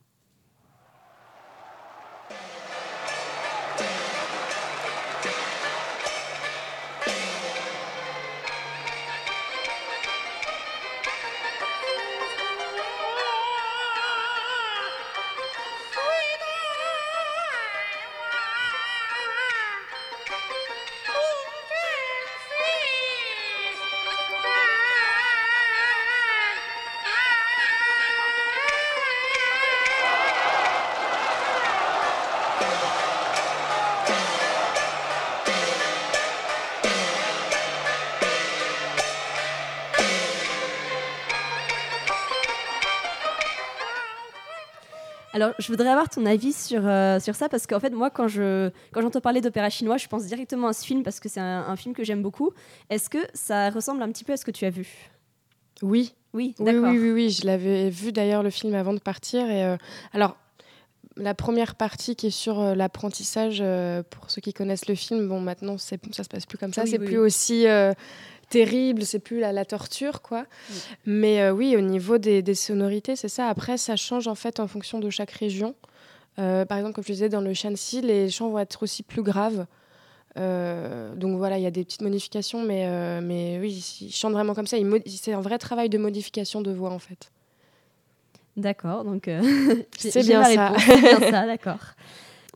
[45.59, 48.71] Je voudrais avoir ton avis sur, euh, sur ça, parce qu'en fait, moi, quand, je,
[48.92, 51.77] quand j'entends parler d'opéra chinois, je pense directement à ce film, parce que c'est un,
[51.77, 52.53] film que j'aime beaucoup.
[52.90, 55.11] Est-ce que ça ressemble un petit peu à ce que tu as vu?
[55.83, 56.14] Oui.
[56.35, 59.51] Oui, oui, oui, oui, oui, Je l'avais vu d'ailleurs le film avant de partir.
[59.51, 59.77] Et, euh,
[60.12, 60.37] alors,
[61.16, 63.62] la première partie qui est sur euh, l'apprentissage,
[64.11, 66.87] pour ceux qui connaissent le film, bon, maintenant, ça se passe plus comme ça.
[66.87, 67.66] c'est plus aussi
[68.48, 70.46] terrible, c'est plus la, torture, quoi.
[71.06, 73.48] Mais euh, oui, au niveau des, sonorités, c'est ça.
[73.48, 75.74] Après, ça change en fait en fonction de chaque région.
[76.38, 79.22] Euh, par exemple, comme je disais, dans le Shanxi, les chants vont être aussi plus
[79.22, 79.66] graves.
[80.38, 84.54] Euh, donc voilà, il y a des petites modifications, mais, mais oui, ils chantent vraiment
[84.54, 84.76] comme ça.
[85.06, 87.30] C'est un vrai travail de modification de voix, en fait.
[88.56, 89.30] D'accord, donc
[89.98, 90.72] c'est bien, ça.
[91.00, 91.94] bien ça, d'accord.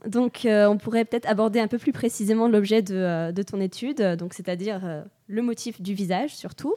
[0.05, 4.33] Donc, on pourrait peut-être aborder un peu plus précisément l'objet de, euh, ton étude, donc
[4.33, 4.81] c'est-à-dire
[5.33, 6.75] le motif du visage surtout.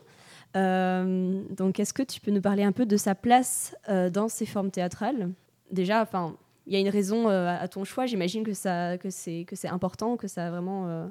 [0.54, 3.76] donc, est-ce que tu peux nous parler un peu de sa place
[4.12, 5.30] dans ces formes théâtrales?
[5.70, 6.34] Déjà, enfin,
[6.66, 8.06] il y a une raison à ton choix.
[8.06, 11.10] J'imagine que ça, que c'est que c'est important, que ça a vraiment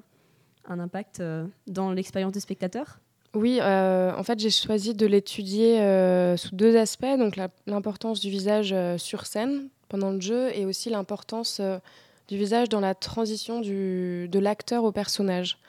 [0.67, 1.21] un impact
[1.67, 2.99] dans l'expérience du spectateur.
[3.35, 5.77] Oui, en fait, j'ai choisi de l'étudier
[6.37, 7.17] sous deux aspects.
[7.19, 11.61] Donc, l'importance du visage sur scène pendant le jeu et aussi l'importance
[12.27, 15.59] du visage dans la transition de l'acteur au personnage.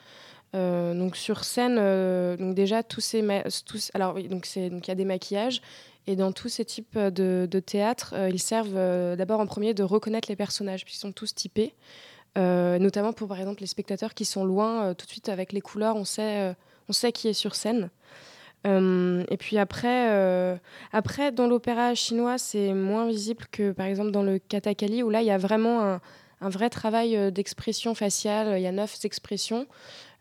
[0.55, 3.21] Euh, donc sur scène, euh, donc déjà tous ces
[3.93, 5.61] alors donc c'est donc il y a des maquillages
[6.07, 9.83] et dans tous ces types de, de théâtre, euh, ils servent d'abord en premier de
[9.83, 11.73] reconnaître les personnages puisqu'ils sont tous typés,
[12.37, 15.97] notamment pour par exemple les spectateurs qui sont loin, tout de suite avec les couleurs,
[15.97, 16.55] on sait
[16.87, 17.89] on sait qui est sur scène.
[18.65, 20.59] et puis après,
[20.93, 25.21] après dans l'opéra chinois, c'est moins visible que par exemple dans le katakali où là
[25.21, 25.99] il y a vraiment
[26.41, 28.57] un, vrai travail euh, d'expression faciale.
[28.57, 29.67] Il y a neuf expressions.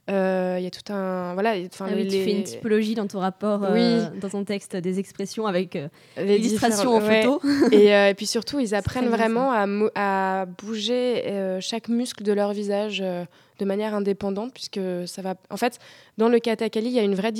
[0.08, 3.18] Euh, il y a tout un voilà enfin ah tu fais une typologie dans ton
[3.18, 5.76] rapport euh, dans ton texte des expressions avec
[6.16, 7.40] l'illustration en photo.
[7.72, 9.66] et, puis surtout ils apprennent vraiment à,
[9.96, 15.80] à, bouger chaque muscle de leur visage de manière indépendante puisque ça va en fait
[16.18, 17.32] dans le katakali il y a une vraie,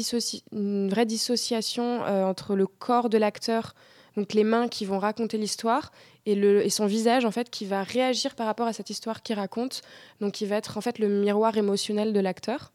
[0.51, 3.75] une vraie dissociation entre le corps de l'acteur
[4.17, 5.93] donc les mains qui vont raconter l'histoire
[6.25, 9.83] et, son visage en fait qui va réagir par rapport à cette histoire qu'il raconte,
[10.21, 12.73] donc qui va être en fait le miroir émotionnel de l'acteur.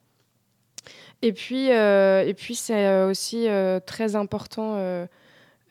[1.22, 4.78] Et puis, euh, puis c'est euh, aussi euh, très important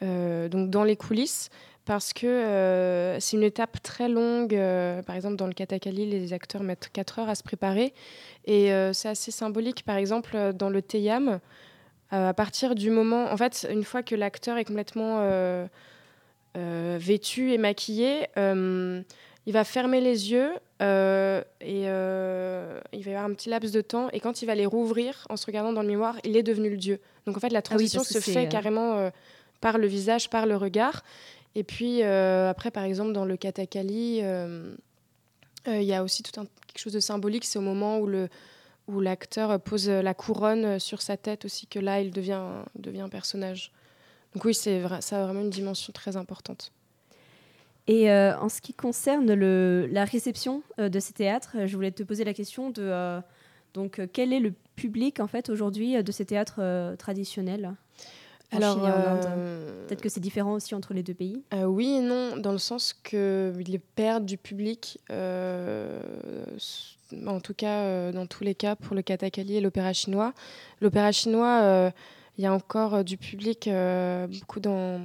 [0.00, 1.50] donc dans les coulisses
[1.84, 4.56] parce que c'est une étape très longue.
[5.04, 7.92] par exemple, dans le Katakali, les acteurs mettent 4 heures à se préparer.
[8.46, 9.84] Et c'est assez symbolique.
[9.84, 11.40] Par exemple, dans le Teyam,
[12.10, 15.66] à partir du moment, en fait, une fois que l'acteur est complètement euh,
[16.56, 18.26] euh, vêtu et maquillé,
[19.46, 24.08] il va fermer les yeux et il va y avoir un petit laps de temps.
[24.12, 26.70] Et quand il va les rouvrir en se regardant dans le miroir, il est devenu
[26.70, 27.00] le dieu.
[27.26, 29.10] Donc en fait, la ah transition se fait carrément
[29.60, 31.04] par le visage, par le regard.
[31.54, 34.22] Et puis après, par exemple, dans le katakali,
[35.66, 37.44] il y a aussi tout un, quelque chose de symbolique.
[37.44, 38.28] C'est au moment où le,
[38.94, 42.42] où l'acteur pose la couronne sur sa tête aussi, que là, il devient,
[42.74, 43.72] devient un personnage.
[44.34, 46.72] Donc oui, c'est ça a vraiment une dimension très importante.
[47.86, 51.90] Et euh, en ce qui concerne le, la réception euh, de ces théâtres, je voulais
[51.90, 53.20] te poser la question de euh,
[53.74, 57.74] donc quel est le public en fait aujourd'hui de ces théâtres traditionnels?
[58.52, 59.26] Alors, Inde
[59.86, 61.42] Peut-être que c'est différent aussi entre les deux pays.
[61.66, 65.98] oui et non, dans le sens que les pertes du public, en
[67.42, 70.32] tout cas dans tous les cas pour le katakali et l'opéra chinois.
[70.80, 71.92] L'opéra chinois
[72.40, 74.98] il y a encore euh, du public euh, beaucoup dans,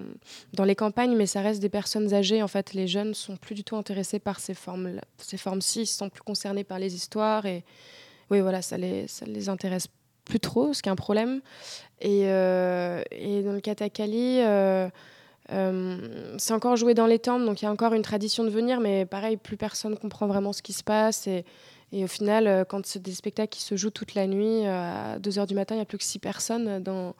[0.54, 2.42] dans les campagnes, mais ça reste des personnes âgées.
[2.42, 5.82] En fait, les jeunes sont plus du tout intéressés par ces formes, ces formes-ci.
[5.82, 7.66] Ils sont plus concernés par les histoires et
[8.32, 9.90] oui, voilà, ça les, ça les intéresse
[10.26, 11.42] plus trop, ce qui est un problème.
[12.02, 14.42] Et, euh, et dans le Katakali,
[16.38, 18.80] c'est encore joué dans les temples, donc il y a encore une tradition de venir,
[18.80, 21.28] mais pareil, plus personne comprend vraiment ce qui se passe.
[21.28, 21.46] Et,
[22.04, 25.20] au final, euh, quand c'est des spectacles qui se jouent toute la nuit, euh, à
[25.20, 27.16] 2h du matin, il n'y a plus que 6 personnes dans,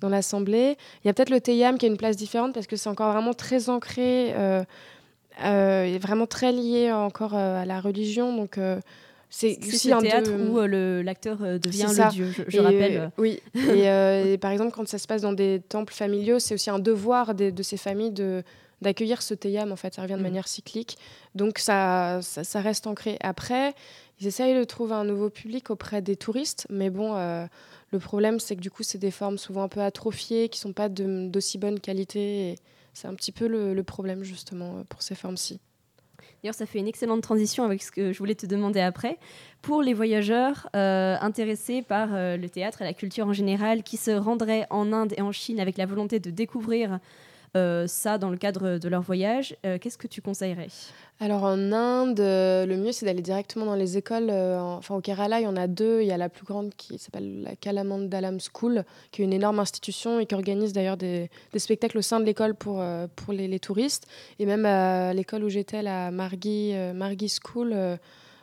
[0.00, 0.76] dans l'assemblée.
[1.02, 3.12] Il y a peut-être le Teyam qui a une place différente parce que c'est encore
[3.12, 4.62] vraiment très ancré, euh,
[5.44, 8.36] euh vraiment très lié encore à la religion.
[8.36, 8.58] Donc,
[9.34, 10.58] c'est aussi un théâtre où
[11.02, 13.10] l'acteur devient le dieu, je, rappelle.
[13.16, 16.78] oui, et, par exemple, quand ça se passe dans des temples familiaux, c'est aussi un
[16.78, 18.42] devoir de, de ces familles de
[18.82, 20.22] d'accueillir ce théâme en fait ça revient de mm.
[20.22, 20.98] manière cyclique
[21.36, 23.76] donc ça, ça, ça, reste ancré après
[24.22, 27.44] ils essayent de trouver un nouveau public auprès des touristes, mais bon, euh,
[27.90, 30.72] le problème, c'est que du coup, c'est des formes souvent un peu atrophiées, qui sont
[30.72, 32.54] pas d'aussi bonne qualité.
[32.94, 35.58] C'est un petit peu le, problème, justement, euh, pour ces formes-ci.
[36.42, 39.18] D'ailleurs, ça fait une excellente transition avec ce que je voulais te demander après.
[39.60, 44.10] Pour les voyageurs euh, intéressés par le théâtre et la culture en général, qui se
[44.10, 46.98] rendraient en Inde et en Chine avec la volonté de découvrir
[47.54, 50.68] ça dans le cadre de leur voyage, qu'est-ce que tu conseillerais?
[51.22, 54.28] Alors en Inde, euh, le mieux c'est d'aller directement dans les écoles.
[54.28, 56.00] Euh, enfin au Kerala, il y en a deux.
[56.00, 59.60] Il y a la plus grande qui s'appelle la Kalamandalam School, qui est une énorme
[59.60, 63.60] institution et qui organise d'ailleurs des, spectacles au sein de l'école pour, euh, pour les,
[63.60, 64.08] touristes.
[64.40, 67.72] Et même à l'école où j'étais, la Margui, Margui School,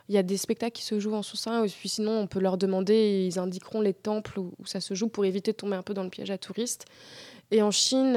[0.08, 1.66] il y a des spectacles qui se jouent en sous-sein.
[1.68, 5.26] Puis sinon, on peut leur demander, ils indiqueront les temples où, ça se joue pour
[5.26, 6.86] éviter de tomber un peu dans le piège à touristes.
[7.52, 8.16] Et en Chine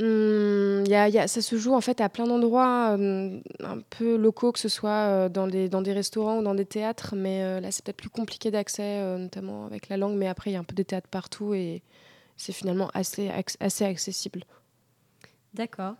[0.00, 4.58] y a, ça se joue en fait à plein d'endroits hum, un peu locaux, que
[4.58, 7.96] ce soit euh, dans, des, restaurants ou dans des théâtres, mais euh, là c'est peut-être
[7.96, 10.74] plus compliqué d'accès, euh, notamment avec la langue, mais après il y a un peu
[10.74, 11.82] des théâtres partout et
[12.36, 14.44] c'est finalement assez, accessible.
[15.54, 15.94] D'accord.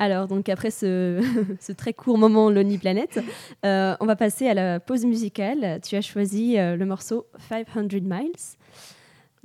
[0.00, 1.20] Alors, donc après ce,
[1.60, 3.20] ce, très court moment Lonely Planet,
[3.62, 5.80] on va passer à la pause musicale.
[5.84, 8.32] Tu as choisi le morceau 500 Miles.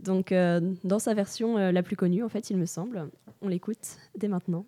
[0.04, 0.34] Donc,
[0.84, 3.08] dans sa version la plus connue, en fait, il me semble.
[3.42, 4.66] On l'écoute dès maintenant.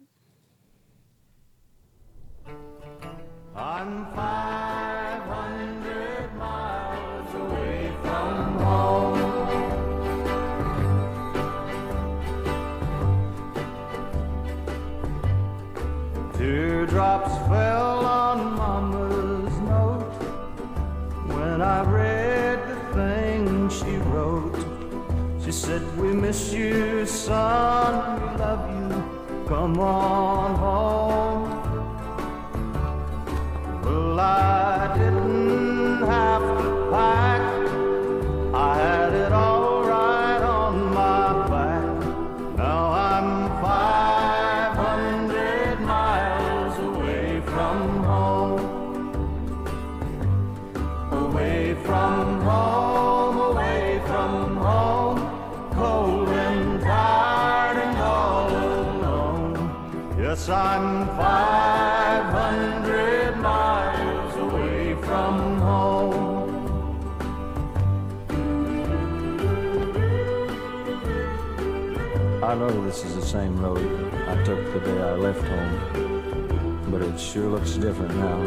[3.57, 9.15] I'm 500 miles away from home.
[16.33, 20.11] Teardrops fell on Mama's note
[21.27, 22.14] when I read
[25.55, 31.34] said, We miss you, son we love you, come on home.
[73.35, 73.85] Same road
[74.29, 78.39] I took the day I left home, but it sure looks different now.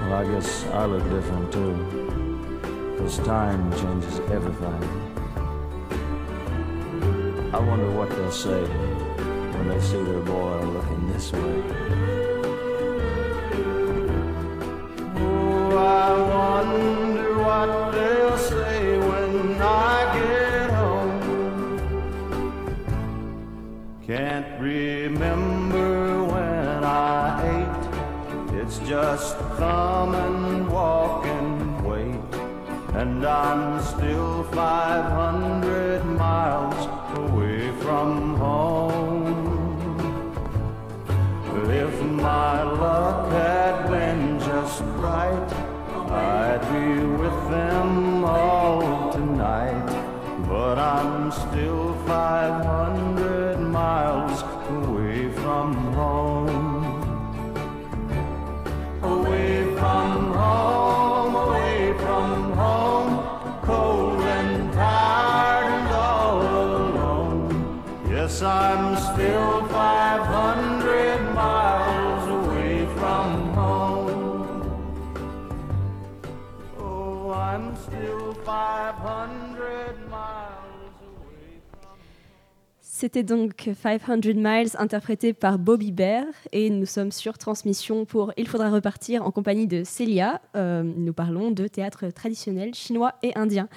[0.00, 1.74] Well, I guess I look different too,
[2.96, 4.82] because time changes everything.
[7.56, 8.62] I wonder what they'll say
[9.54, 12.13] when they see their boy looking this way.
[29.56, 32.20] Come and walk and wait.
[32.94, 36.86] And I'm still 500 miles
[37.18, 39.54] away from home.
[41.86, 45.50] If my luck had been just right,
[46.10, 49.86] I'd be with them all tonight.
[50.48, 52.33] But I'm still 500
[69.14, 74.62] still 500 miles away from home.
[76.80, 81.60] Oh, I'm still 500 miles away.
[82.80, 88.48] C'était donc 500 Miles interprété par Bobby Bear et nous sommes sur transmission pour Il
[88.48, 90.40] faudra repartir en compagnie de Célia.
[90.56, 93.68] Euh, nous parlons de théâtre traditionnel chinois et indien.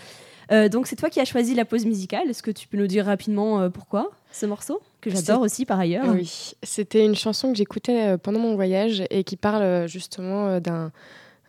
[0.51, 2.29] Euh, donc c'est toi qui as choisi la pause musicale.
[2.29, 4.81] Est-ce que tu peux nous dire rapidement euh, pourquoi ce morceau?
[5.09, 9.03] Que j'adore aussi par ailleurs Oui, c'était une chanson que j'écoutais euh, pendant mon voyage
[9.09, 10.91] et qui parle euh, justement euh, d'un,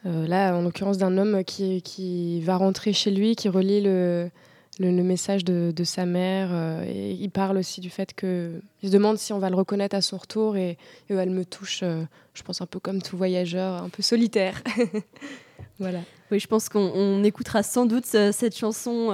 [0.07, 4.31] euh, là en l'occurrence d'un homme qui, qui va rentrer chez lui, qui relit le,
[4.79, 8.61] le, le message de, de sa mère euh, et il parle aussi du fait que
[8.83, 10.79] il se demande si on va le reconnaître à son retour et,
[11.11, 12.03] et elle me touche, euh,
[12.35, 14.63] je pense un peu comme tout voyageur, un peu solitaire.
[15.79, 16.01] voilà.
[16.31, 19.09] Oui, je pense qu'on on écoutera sans doute ce- cette chanson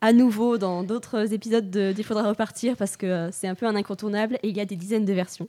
[0.00, 3.66] à nouveau dans d'autres épisodes de d'Il faudra repartir parce que euh, c'est un peu
[3.66, 5.48] un incontournable et il y a des dizaines de versions.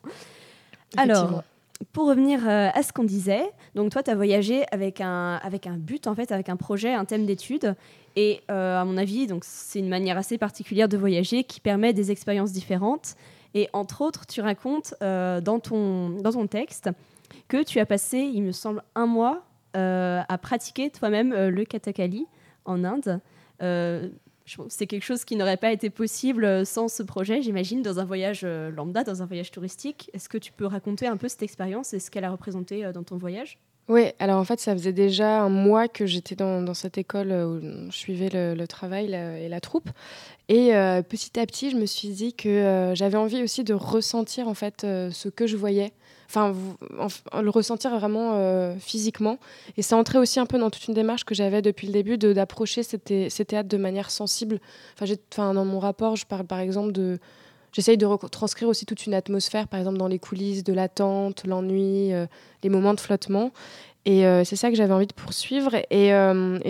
[0.97, 1.43] Alors,
[1.93, 3.43] pour revenir euh, à ce qu'on disait,
[3.75, 6.93] donc toi, tu as voyagé avec un, avec un but, en fait, avec un projet,
[6.93, 7.75] un thème d'étude.
[8.15, 11.93] Et euh, à mon avis, donc c'est une manière assez particulière de voyager qui permet
[11.93, 13.15] des expériences différentes.
[13.53, 16.89] Et entre autres, tu racontes euh, dans, ton, dans ton texte
[17.47, 19.43] que tu as passé, il me semble, un mois
[19.75, 22.25] euh, à pratiquer toi-même le kathakali
[22.65, 23.19] en Inde.
[24.69, 28.05] C'est quelque chose qui n'aurait pas été possible euh, sans ce projet, j'imagine, dans un
[28.05, 30.09] voyage euh, lambda, dans un voyage touristique.
[30.13, 32.91] Est-ce que tu peux raconter un peu cette expérience et ce qu'elle a représenté euh,
[32.91, 33.59] dans ton voyage?
[33.87, 37.59] Oui, alors en fait, ça faisait déjà un mois que j'étais dans, cette école où
[37.91, 39.89] je suivais le, travail et la troupe.
[40.47, 40.69] Et
[41.09, 44.81] petit à petit, je me suis dit que j'avais envie aussi de ressentir en fait
[44.83, 45.91] ce que je voyais.
[46.33, 46.53] Enfin,
[47.41, 49.37] le ressentir vraiment euh, physiquement.
[49.75, 52.17] Et ça entrait aussi un peu dans toute une démarche que j'avais depuis le début
[52.17, 54.59] d'approcher ces, thé- ces théâtres de manière sensible.
[54.97, 57.19] Enfin, dans mon rapport, je parle par exemple de.
[57.73, 62.13] J'essaye de retranscrire aussi toute une atmosphère, par exemple dans les coulisses, de l'attente, l'ennui,
[62.13, 62.25] euh,
[62.63, 63.51] les moments de flottement.
[64.05, 65.75] Et euh, c'est ça que j'avais envie de poursuivre.
[65.89, 66.11] Et,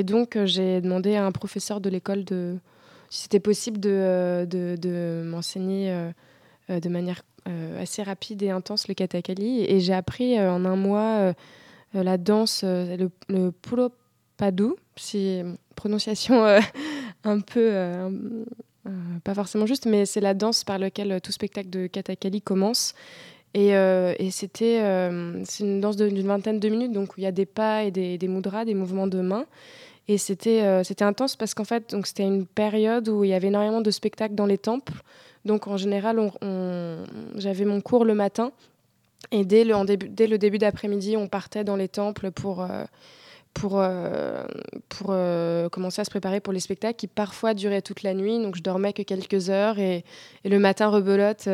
[0.04, 2.56] donc, j'ai demandé à un professeur de l'école de,
[3.10, 6.12] si c'était possible de, m'enseigner
[6.70, 9.66] de manière euh, assez rapide et intense le kathakali.
[9.68, 11.34] Et j'ai appris euh, en un mois euh,
[11.96, 15.44] euh, la danse, euh, le, le pulopadu, c'est
[15.76, 16.60] prononciation euh,
[17.24, 17.60] un peu.
[17.74, 18.10] euh,
[18.88, 18.90] euh,
[19.24, 22.94] pas forcément juste, mais c'est la danse par laquelle tout spectacle de kathakali commence.
[23.54, 27.32] Et, euh, et c'était euh, une danse d'une vingtaine de minutes, donc il y a
[27.32, 29.46] des pas et des, des mudras, des mouvements de main.
[30.08, 33.82] Et c'était euh, intense parce qu'en fait, c'était une période où il y avait énormément
[33.82, 34.94] de spectacles dans les temples.
[35.46, 36.32] Donc en général,
[37.36, 38.52] j'avais mon cours le matin.
[39.32, 42.84] Et dès le, début, dès le début d'après-midi, on partait dans les temples pour, euh,
[43.54, 44.44] pour, euh,
[44.90, 48.42] pour euh, commencer à se préparer pour les spectacles qui parfois duraient toute la nuit.
[48.42, 50.04] Donc je dormais que quelques heures et,
[50.44, 51.48] et le matin rebelote.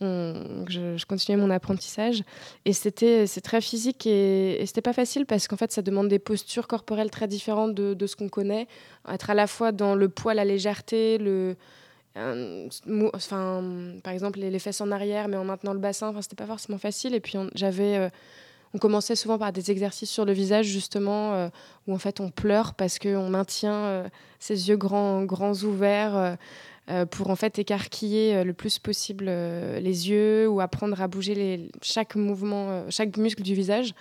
[0.00, 2.22] je, continuais mon apprentissage
[2.64, 6.08] et c'était c'est très physique et, et c'était pas facile parce qu'en fait ça demande
[6.08, 8.66] des postures corporelles très différentes de ce qu'on connaît
[9.10, 11.56] être à la fois dans le poids la légèreté le
[12.86, 13.62] mou- enfin
[14.02, 16.78] par exemple les, fesses en arrière mais en maintenant le bassin enfin c'était pas forcément
[16.78, 18.08] facile et puis j'avais euh,
[18.74, 21.48] on commençait souvent par des exercices sur le visage justement euh,
[21.86, 26.34] où en fait on pleure parce qu'on maintient euh, ses yeux grands grands ouverts euh,
[26.88, 31.08] euh, pour en fait écarquiller euh, le plus possible euh, les yeux ou apprendre à
[31.08, 33.92] bouger les, chaque mouvement, euh, chaque muscle du visage.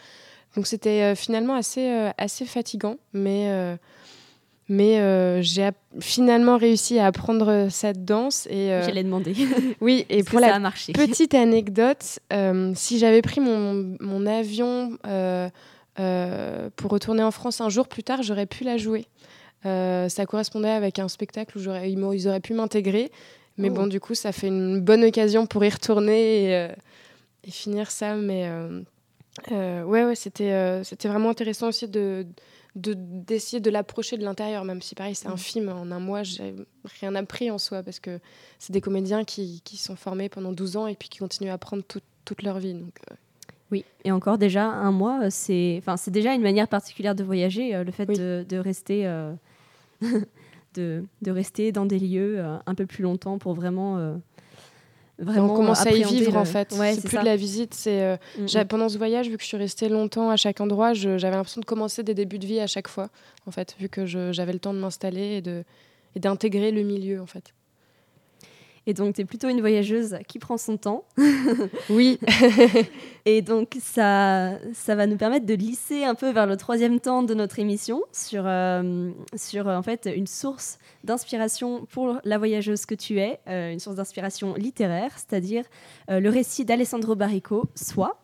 [0.56, 3.76] Donc c'était euh, finalement assez, euh, assez fatigant, mais, euh,
[4.68, 8.48] mais euh, j'ai finalement réussi à apprendre cette danse.
[8.48, 9.36] Et, euh, J'allais demander.
[9.82, 10.60] oui, et pour la.
[10.94, 15.50] Petite anecdote, euh, si j'avais pris mon, mon avion euh,
[16.76, 19.06] pour retourner en France un jour plus tard, j'aurais pu la jouer.
[19.64, 23.12] Ça correspondait avec un spectacle où j'aurais, ils, auraient pu m'intégrer.
[23.58, 23.74] Mais Oh.
[23.74, 26.68] bon, du coup, ça fait une bonne occasion pour y retourner et,
[27.46, 28.16] et finir ça.
[28.16, 28.50] Mais
[29.52, 32.26] ouais, ouais, c'était, euh, c'était vraiment intéressant aussi de,
[32.76, 35.38] de- d'essayer de l'approcher de l'intérieur, même si pareil, c'est un Mm.
[35.38, 35.70] film.
[35.70, 36.56] En un mois, j'ai
[37.00, 38.20] rien appris en soi parce que
[38.60, 41.54] c'est des comédiens qui, qui sont formés pendant 12 ans et puis qui continuent à
[41.54, 42.74] apprendre toute- toute leur vie.
[42.74, 43.16] Donc, euh,
[43.72, 47.24] Oui, et encore déjà un mois, euh, c'est enfin c'est déjà une manière particulière de
[47.24, 48.18] voyager, euh, le fait Oui.
[48.18, 49.34] de, de rester euh,
[50.76, 54.16] de, de rester dans des lieux euh, un peu plus longtemps pour vraiment euh,
[55.18, 56.74] vraiment on commence à y vivre le- en fait.
[56.78, 57.22] Ouais, c'est plus ça.
[57.22, 57.74] de la visite.
[57.74, 58.66] C'est euh, Mm, mm.
[58.66, 61.66] pendant ce voyage, vu que je suis restée longtemps à chaque endroit, j'avais l'impression de
[61.66, 63.10] commencer des débuts de vie à chaque fois.
[63.48, 65.64] En fait, vu que j'avais le temps de m'installer et de
[66.18, 67.54] et d'intégrer le milieu en fait.
[68.88, 71.06] Et donc, tu es plutôt une voyageuse qui prend son temps.
[71.90, 72.20] Oui.
[73.26, 77.24] Et donc, ça, ça va nous permettre de glisser un peu vers le troisième temps
[77.24, 82.96] de notre émission sur, euh, sur en fait, une source d'inspiration pour la voyageuse que
[82.96, 85.64] tu es, euh, une source d'inspiration littéraire, c'est-à-dire
[86.10, 88.20] euh, le récit d'Alessandro Barrico, Soi.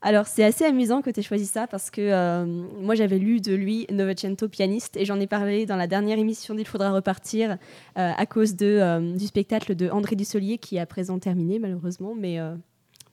[0.00, 2.44] Alors, c'est assez amusant que tu aies choisi ça parce que euh,
[2.80, 6.54] moi, j'avais lu de lui Novecento pianiste et j'en ai parlé dans la dernière émission
[6.54, 7.58] d'Il faudra repartir
[7.98, 11.58] euh, à cause de, euh, du spectacle de André Dussolier qui est à présent terminé,
[11.58, 12.38] malheureusement, mais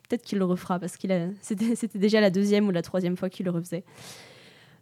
[0.08, 1.08] peut-être qu'il le refera parce que
[1.42, 3.84] c'était c'était déjà la deuxième ou la troisième fois qu'il le refaisait.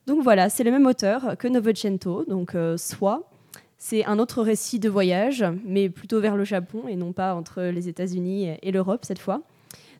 [0.06, 3.30] Donc voilà, c'est le même auteur que Novecento, donc euh, Soi.
[3.78, 7.64] C'est un autre récit de voyage, mais plutôt vers le Japon et non pas entre
[7.64, 9.42] les États-Unis et l'Europe cette fois.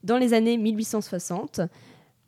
[0.06, 1.62] Dans les années 1860,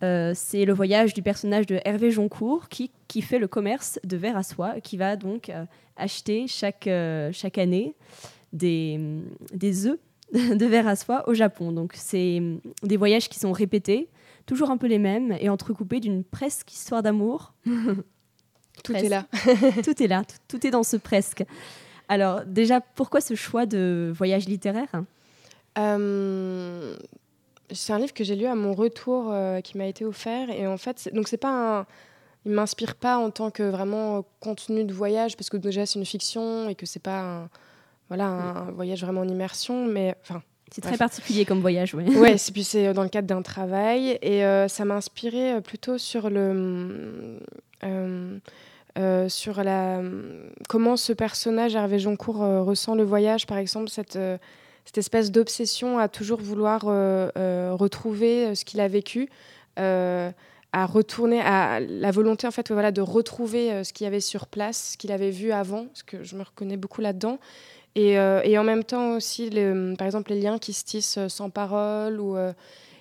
[0.04, 4.18] euh, c'est le voyage du personnage de Hervé Joncourt qui, qui fait le commerce de
[4.18, 5.66] verre à soie, qui va donc euh,
[5.96, 7.96] acheter chaque, euh, chaque année
[8.52, 9.00] des,
[9.54, 10.00] des œufs
[10.34, 11.72] de verre à soie au Japon.
[11.72, 14.10] Donc c'est hum, des voyages qui sont répétés,
[14.46, 17.54] toujours un peu les mêmes et entrecoupés d'une presque histoire d'amour.
[18.84, 19.06] Tout Presque.
[19.06, 19.26] est là.
[19.86, 21.46] tout est là, tout, tout est dans ce presque.
[22.10, 24.92] Alors déjà, pourquoi ce choix de voyage littéraire?
[27.72, 30.68] C'est un livre que j'ai lu à mon retour euh, qui m'a été offert et
[30.68, 31.86] en fait donc c'est pas un
[32.46, 36.06] il m'inspire pas en tant que vraiment contenu de voyage parce que déjà c'est une
[36.06, 37.50] fiction et que c'est pas un,
[38.08, 40.94] voilà un voyage vraiment en immersion mais enfin C'est Bref.
[40.94, 42.04] très particulier comme voyage, oui.
[42.18, 45.62] ouais c'est puis c'est dans le cadre d'un travail et euh, ça m'a inspiré euh,
[45.62, 47.40] plutôt sur le
[47.84, 50.02] euh, sur la
[50.70, 54.18] comment ce personnage Hervé Joncourt ressent le voyage par exemple cette
[54.86, 59.30] cette espèce d'obsession à toujours vouloir euh, euh, retrouver euh, ce qu'il a vécu
[59.78, 64.48] à retourner à la volonté en fait voilà de retrouver ce qu'il y avait sur
[64.48, 67.40] place ce qu'il avait vu avant parce que je me reconnais beaucoup là-dedans.
[67.96, 69.50] Et, en même temps aussi
[69.98, 72.38] par exemple les liens qui se tissent sans parole ou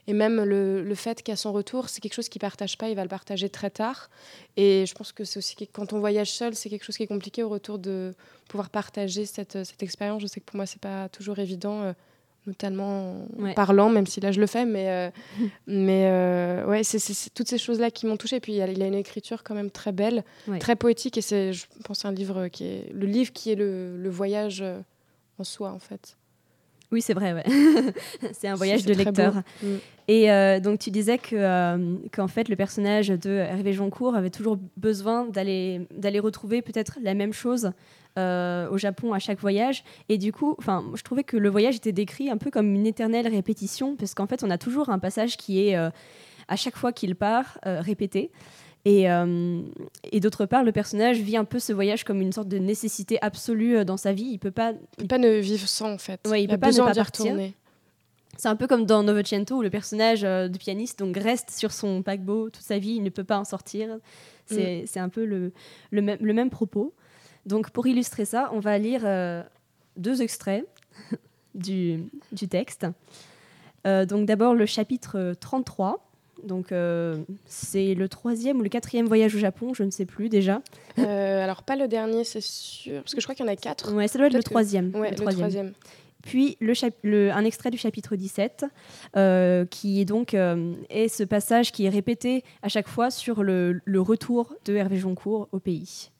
[0.07, 2.97] et même le, le fait qu'à son retour, c'est quelque chose qu'il partage pas, il
[2.97, 4.11] va le partager très tard.
[4.57, 7.03] Et je pense que c'est aussi que quand on voyage seul, c'est quelque chose qui
[7.05, 8.13] est compliqué au retour de
[8.49, 10.21] pouvoir partager cette, cette expérience.
[10.23, 11.93] Je sais que pour moi, c'est pas toujours évident, euh,
[12.47, 13.55] notamment en Ouais.
[13.55, 14.67] parlant, même si là je le fais.
[14.67, 15.11] Mais, euh,
[15.67, 18.41] mais euh, ouais, c'est toutes ces choses-là qui m'ont touchée.
[18.41, 20.59] Puis il a, il a une écriture quand même très belle, Ouais.
[20.59, 21.17] très poétique.
[21.17, 24.61] Et c'est, je pense, un livre qui est le livre qui est le, le voyage
[24.61, 24.81] euh,
[25.39, 26.17] en soi, en fait.
[26.95, 27.45] Oui, c'est vrai, ouais.
[28.33, 29.33] c'est un voyage de lecteur.
[29.35, 29.67] beau.
[29.67, 29.77] Mm.
[30.07, 34.31] Et euh, donc, tu disais que, euh, qu'en fait, le personnage de Hervé Joncourt avait
[34.31, 37.73] toujours besoin d'aller, d'aller retrouver peut-être la même chose
[38.17, 39.83] euh, au Japon à chaque voyage.
[40.09, 40.57] Et du coup,
[40.95, 44.29] je trouvais que le voyage était décrit un peu comme une éternelle répétition, parce qu'en
[44.29, 48.31] fait, on a toujours un passage qui est, à chaque fois qu'il part, répété.
[48.85, 49.63] Et, euh,
[50.13, 53.19] et d'autre part, le personnage vit un peu ce voyage comme une sorte de nécessité
[53.23, 54.29] absolue euh, dans sa vie.
[54.31, 56.21] Il peut pas, Il peut pas ne vivre sans, en fait.
[56.29, 57.25] Ouais, il a peut pas ne pas partir.
[57.25, 57.55] retourner.
[58.37, 61.71] C'est un peu comme dans Novecento où le personnage euh, du pianiste donc reste sur
[61.73, 63.97] son paquebot toute sa vie, il ne peut pas en sortir.
[64.47, 64.87] C'est Mm.
[64.87, 65.53] c'est un peu le,
[65.91, 66.93] le, même, le même propos.
[67.47, 69.43] Donc pour illustrer ça, on va lire euh,
[69.97, 70.67] deux extraits
[71.55, 72.87] du, du texte.
[73.85, 76.03] Donc d'abord le chapitre 33.
[76.45, 77.17] Donc euh,
[77.47, 80.61] c'est le troisième ou le quatrième voyage au Japon, je ne sais plus déjà.
[80.99, 83.03] Euh, alors, pas le dernier, c'est sûr.
[83.03, 83.93] Parce que je crois qu'il y en a quatre.
[83.93, 84.95] Ouais, ça doit être le Peut-être que- troisième.
[84.95, 85.41] Ouais, le le troisième.
[85.41, 85.73] troisième.
[86.23, 86.73] Puis le
[87.03, 88.65] le- un extrait du chapitre 17,
[89.17, 93.43] euh, qui est donc euh, est ce passage qui est répété à chaque fois sur
[93.43, 96.11] le, le retour de Hervé Joncourt au pays.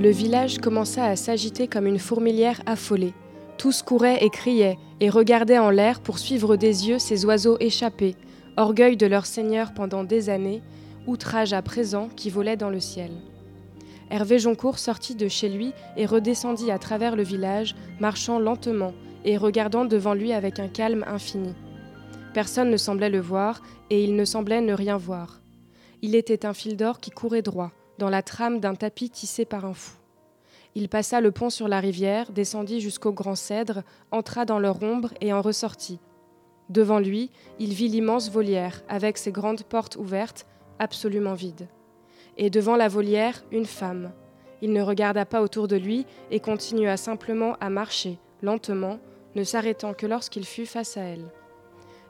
[0.00, 3.14] Le village commença à s'agiter comme une fourmilière affolée.
[3.56, 8.14] Tous couraient et criaient, et regardaient en l'air pour suivre des yeux ces oiseaux échappés,
[8.56, 10.62] orgueil de leur seigneur pendant des années,
[11.08, 13.10] outrage à présent qui volait dans le ciel.
[14.08, 18.94] Hervé Joncourt sortit de chez lui et redescendit à travers le village, marchant lentement
[19.24, 21.56] et regardant devant lui avec un calme infini.
[22.34, 25.40] Personne ne semblait le voir, et il ne semblait ne rien voir.
[26.02, 29.64] Il était un fil d'or qui courait droit, dans la trame d'un tapis tissé par
[29.64, 29.96] un fou.
[30.74, 35.12] Il passa le pont sur la rivière, descendit jusqu'au grand cèdre, entra dans leur ombre
[35.20, 35.98] et en ressortit.
[36.68, 40.46] Devant lui, il vit l'immense volière, avec ses grandes portes ouvertes,
[40.78, 41.66] absolument vide.
[42.36, 44.12] Et devant la volière, une femme.
[44.60, 48.98] Il ne regarda pas autour de lui et continua simplement à marcher, lentement,
[49.34, 51.30] ne s'arrêtant que lorsqu'il fut face à elle.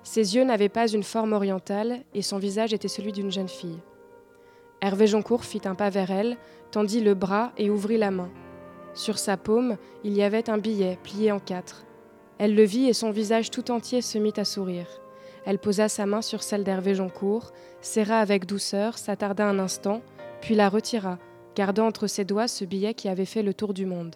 [0.03, 3.79] Ses yeux n'avaient pas une forme orientale et son visage était celui d'une jeune fille.
[4.81, 6.37] Hervé Joncourt fit un pas vers elle,
[6.71, 8.31] tendit le bras et ouvrit la main.
[8.95, 11.85] Sur sa paume, il y avait un billet plié en quatre.
[12.39, 14.87] Elle le vit et son visage tout entier se mit à sourire.
[15.45, 20.03] Elle posa sa main sur celle d'Hervé Joncourt, serra avec douceur, s'attarda un instant,
[20.41, 21.19] puis la retira,
[21.57, 24.15] gardant entre ses doigts ce billet qui avait fait le tour du monde.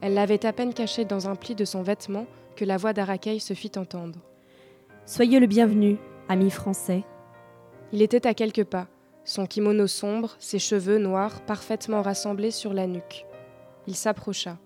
[0.00, 3.38] Elle l'avait à peine caché dans un pli de son vêtement que la voix d'Arakei
[3.38, 4.20] se fit entendre.
[5.04, 5.98] Soyez le bienvenu,
[6.28, 7.04] ami français.
[7.92, 8.88] Il était à quelques pas,
[9.26, 13.26] son kimono sombre, ses cheveux noirs parfaitement rassemblés sur la nuque.
[13.86, 14.56] Il s'approcha.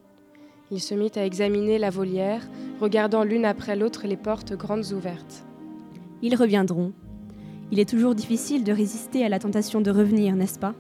[0.71, 2.47] Il se mit à examiner la volière,
[2.81, 5.45] regardant l'une après l'autre les portes grandes ouvertes.
[6.23, 6.93] Ils reviendront.
[7.73, 10.75] Il est toujours difficile de résister à la tentation de revenir, n'est-ce pas?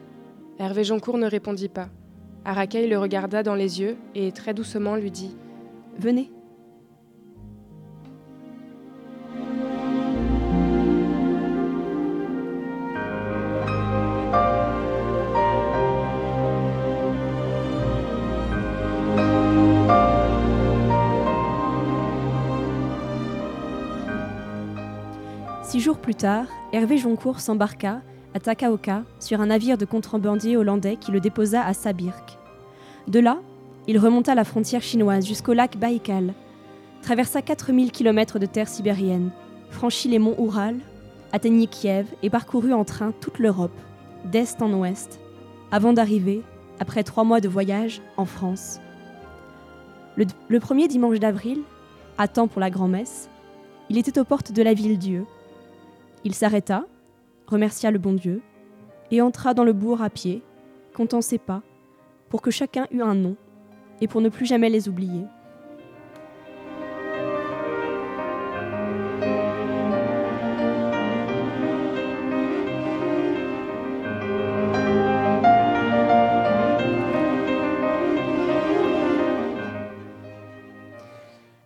[0.58, 1.88] Hervé Joncourt ne répondit pas.
[2.44, 5.34] Arakei le regarda dans les yeux et très doucement lui dit
[5.98, 6.30] Venez.
[26.20, 26.44] Tard,
[26.74, 28.02] Hervé Joncourt s'embarqua
[28.34, 32.38] à Takaoka sur un navire de contrebandiers hollandais qui le déposa à Sabirk.
[33.08, 33.38] De là,
[33.88, 36.34] il remonta la frontière chinoise jusqu'au lac Baïkal,
[37.00, 39.30] traversa 4000 km de terre sibérienne,
[39.70, 40.76] franchit les monts Oural,
[41.32, 43.78] atteignit Kiev et parcourut en train toute l'Europe,
[44.26, 45.20] d'est en ouest,
[45.72, 46.42] avant d'arriver,
[46.80, 48.78] après trois mois de voyage, en France.
[50.16, 51.60] Le, le premier dimanche d'avril,
[52.18, 53.30] à temps pour la grand-messe,
[53.88, 55.24] il était aux portes de la ville-dieu.
[56.24, 56.86] Il s'arrêta,
[57.46, 58.42] remercia le bon Dieu,
[59.10, 60.42] et entra dans le bourg à pied,
[60.94, 61.62] comptant ses pas,
[62.28, 63.36] pour que chacun eût un nom,
[64.00, 65.24] et pour ne plus jamais les oublier.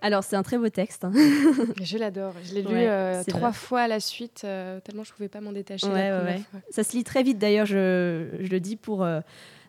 [0.05, 1.05] Alors, c'est un très beau texte.
[1.05, 1.12] hein.
[1.82, 2.34] Je l'adore.
[2.44, 3.52] Je l'ai lu Ouais, euh, trois vrai.
[3.52, 5.86] fois à la suite, euh, tellement je pouvais pas m'en détacher.
[5.86, 6.42] Ouais, la ouais, première ouais.
[6.50, 6.61] fois.
[6.70, 9.20] Ça se lit très vite d'ailleurs, je, je le dis pour euh,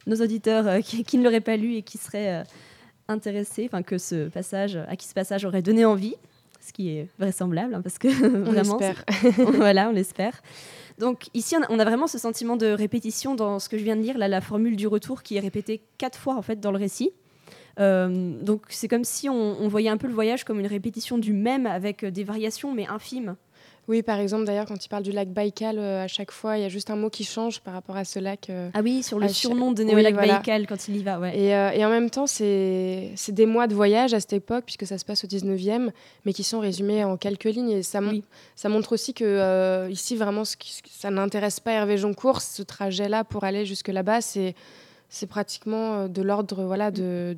[0.08, 2.44] nos auditeurs qui, qui ne l'auraient pas lu et qui seraient
[3.08, 6.16] intéressés, enfin que ce passage, à qui ce passage aurait donné envie,
[6.60, 8.08] ce qui est vraisemblable, hein, parce que
[8.48, 10.42] On vraiment, c'est- voilà, on l'espère.
[10.98, 13.84] Donc ici, on a, on a vraiment ce sentiment de répétition dans ce que je
[13.84, 16.60] viens de lire, là, la formule du retour qui est répétée quatre fois en fait
[16.60, 17.12] dans le récit.
[17.80, 21.18] Euh, donc c'est comme si on, on voyait un peu le voyage comme une répétition
[21.18, 23.36] du même avec euh, des variations mais infimes.
[23.88, 26.64] Oui, par exemple, d'ailleurs, quand il parle du lac Baïkal, euh, à chaque fois, il
[26.64, 28.50] y a juste un mot qui change par rapport à ce lac.
[28.50, 28.72] euh.
[28.74, 30.34] Ah oui, sur le surnom de oui, Néolac voilà.
[30.38, 31.38] Baïkal quand il y va, ouais.
[31.38, 34.98] Et, et en même temps, c'est des mois de voyage à cette époque, puisque ça
[34.98, 35.92] se passe au 19e,
[36.26, 37.70] mais qui sont résumés en quelques lignes.
[37.70, 38.24] Et ça, mon- Oui.
[38.56, 42.42] ça montre aussi que ici, vraiment, ce qui- ça n'intéresse pas Hervé Joncourt.
[42.42, 44.56] Ce trajet-là pour aller jusque là-bas, c'est
[45.30, 47.38] pratiquement de l'ordre voilà, de.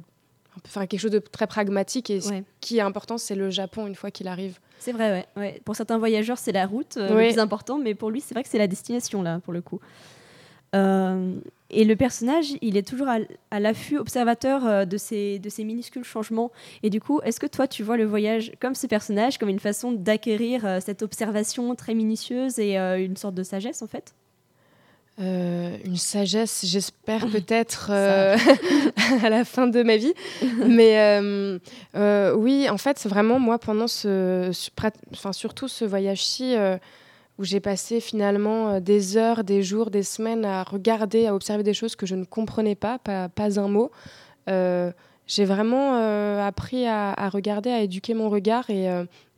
[0.65, 2.09] Enfin, quelque chose de très pragmatique.
[2.09, 2.43] Et ce Ouais.
[2.61, 4.59] qui est important, c'est le Japon une fois qu'il arrive.
[4.79, 5.61] C'est vrai, ouais, ouais.
[5.65, 7.23] Pour certains voyageurs, c'est la route euh, Oui.
[7.27, 9.61] le plus important, mais pour lui, c'est vrai que c'est la destination, là, pour le
[9.61, 9.79] coup.
[10.75, 11.33] Euh,
[11.69, 13.17] et le personnage, il est toujours à,
[13.51, 16.51] à l'affût, observateur euh, de, ces, de ces minuscules changements.
[16.83, 19.59] Et du coup, est-ce que toi, tu vois le voyage comme ce personnage, comme une
[19.59, 24.13] façon d'acquérir euh, cette observation très minutieuse et une sorte de sagesse, en fait?
[25.19, 28.37] Euh, une sagesse, j'espère peut-être euh,
[29.23, 30.13] à la fin de ma vie.
[30.65, 31.19] Mais
[31.95, 34.51] euh, oui, en fait, c'est vraiment moi pendant ce,
[35.11, 36.55] enfin surtout ce voyage-ci
[37.39, 41.73] où j'ai passé finalement des heures, des jours, des semaines à regarder, à observer des
[41.73, 43.91] choses que je ne comprenais pas, pas, pas un mot.
[44.47, 45.95] J'ai vraiment
[46.45, 48.87] appris à, à regarder, à éduquer mon regard et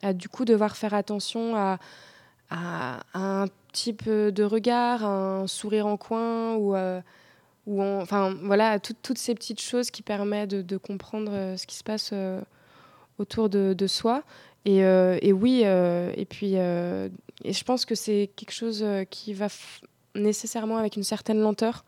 [0.01, 1.79] à du coup devoir faire attention à,
[2.49, 7.01] à, à un type de regard, un sourire en coin ou, euh,
[7.67, 11.31] ou en- enfin voilà, à tout- toutes ces petites choses qui permettent de, de comprendre
[11.33, 12.41] euh, ce qui se passe euh,
[13.19, 14.23] autour de, de soi.
[14.65, 19.47] Et, et oui, et puis et je pense que c'est quelque chose qui va
[20.15, 21.85] nécessairement avec une certaine lenteur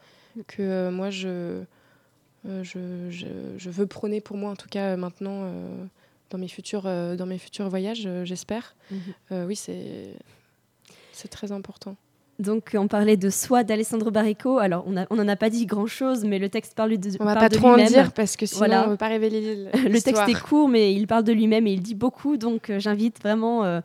[0.48, 1.64] que moi je,
[2.46, 5.52] je, je, je veux prôner pour moi en tout cas maintenant
[6.30, 8.74] dans mes futurs euh, dans mes futurs voyages, euh, j'espère.
[8.90, 9.00] Mhm.
[9.34, 10.14] Euh, oui, c'est
[11.22, 11.96] c'est très important.
[12.40, 14.58] Donc, on parlait de soi d'Alessandro Barrico.
[14.58, 17.50] Alors, on n'en a pas dit grand-chose, mais le texte parle de, On va parle
[17.50, 18.82] pas trop en dire parce que sinon Voilà.
[18.82, 21.74] on ne veut pas révéler Le texte est court, mais il parle de lui-même et
[21.74, 22.38] il dit beaucoup.
[22.38, 23.82] Donc, euh, j'invite vraiment euh,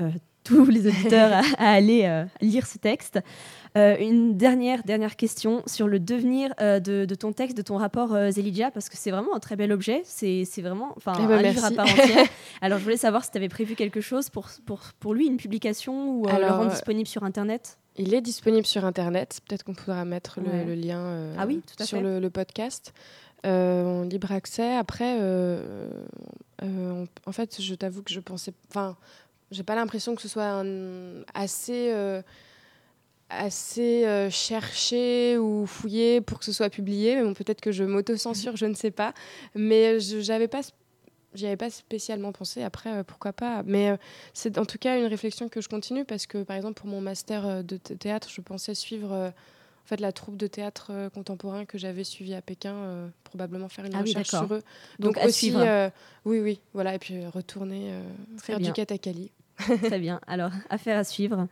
[0.00, 0.10] euh,
[0.48, 3.20] tous les auditeurs à, à aller euh, lire ce texte.
[3.76, 7.76] Euh, une dernière, dernière question sur le devenir euh, de, de ton texte, de ton
[7.76, 10.02] rapport Zelidja, parce que c'est vraiment un très bel objet.
[10.04, 12.26] C'est vraiment enfin, Eh ben, un livre à part entière.
[12.62, 15.36] Alors, je voulais savoir si tu avais prévu quelque chose pour, pour, pour lui, une
[15.36, 17.78] publication ou euh, le Alors, rendre disponible sur Internet.
[17.96, 19.40] Il est disponible sur Internet.
[19.46, 20.64] Peut-être qu'on pourra mettre le, Ouais.
[20.64, 22.94] le lien Ah oui, tout à sur le, le podcast.
[23.44, 24.74] En libre accès.
[24.76, 25.18] Après,
[26.62, 28.52] on- en fait, je t'avoue que je pensais.
[28.70, 28.96] Enfin,
[29.50, 31.90] j'ai pas l'impression que ce soit un- assez.
[31.92, 32.22] euh,
[33.30, 37.16] assez euh, cherché ou fouillé pour que ce soit publié.
[37.16, 39.12] Mais bon, peut-être que je m'auto-censure, je ne sais pas.
[39.54, 40.60] Mais je n'avais pas
[41.34, 42.62] j'y avais pas spécialement pensé.
[42.62, 43.96] Après, euh, pourquoi pas Mais euh,
[44.32, 47.02] c'est en tout cas une réflexion que je continue parce que, par exemple, pour mon
[47.02, 51.66] master de th- théâtre, je pensais suivre euh, en fait la troupe de théâtre contemporain
[51.66, 54.62] que j'avais suivie à Pékin, probablement faire une Ah recherche sur eux.
[54.98, 55.90] Donc, Donc, à aussi, suivre.
[56.24, 57.92] oui, oui, voilà, et puis retourner
[58.38, 58.68] faire bien.
[58.68, 59.30] du katakali.
[59.58, 60.20] Très bien.
[60.26, 61.46] Alors, affaire à suivre.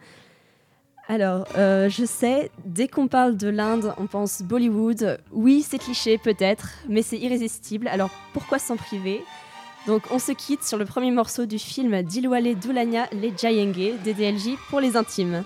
[1.09, 5.21] Alors, euh, je sais, dès qu'on parle de l'Inde, on pense Bollywood.
[5.31, 7.87] Oui, c'est cliché peut-être, mais c'est irrésistible.
[7.89, 9.23] Alors, pourquoi s'en priver?
[9.87, 14.57] Donc, on se quitte sur le premier morceau du film Dilwale Dulhania Le Jayenge, DDLJ,
[14.69, 15.45] pour les intimes.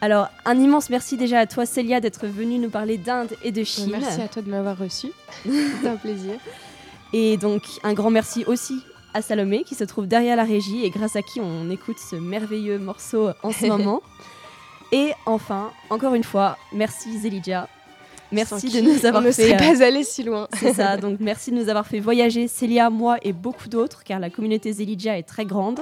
[0.00, 3.62] Alors, un immense merci déjà à toi, Célia, d'être venue nous parler d'Inde et de
[3.62, 3.90] Chine.
[3.90, 5.08] Merci à toi de m'avoir reçu.
[5.44, 6.34] C'est un plaisir.
[7.12, 8.82] Et donc, un grand merci aussi
[9.14, 12.16] à Salomé qui se trouve derrière la régie et grâce à qui on écoute ce
[12.16, 14.02] merveilleux morceau en ce moment.
[14.92, 17.68] Et enfin, encore une fois, merci Zelidja.
[18.32, 19.48] Merci Sans de nous avoir on ne fait.
[19.50, 20.48] serait euh, pas allé si loin.
[20.58, 24.18] c'est ça, donc merci de nous avoir fait voyager, Célia, moi et beaucoup d'autres, car
[24.18, 25.80] la communauté Zelidja est très grande.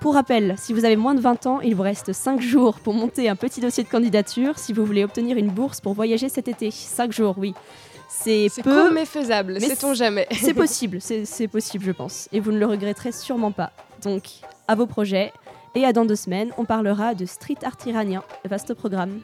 [0.00, 2.94] Pour rappel, si vous avez moins de 20 ans, il vous reste 5 jours pour
[2.94, 6.48] monter un petit dossier de candidature si vous voulez obtenir une bourse pour voyager cet
[6.48, 6.70] été.
[6.70, 7.54] 5 jours, oui.
[8.08, 10.26] C'est peu, mais faisable, mais sait-on jamais.
[10.40, 12.28] c'est possible, c'est possible, je pense.
[12.32, 13.72] Et vous ne le regretterez sûrement pas.
[14.02, 14.22] Donc,
[14.68, 15.32] à vos projets.
[15.76, 18.22] Et à dans deux semaines, on parlera de street art iranien.
[18.44, 19.20] Vaste programme.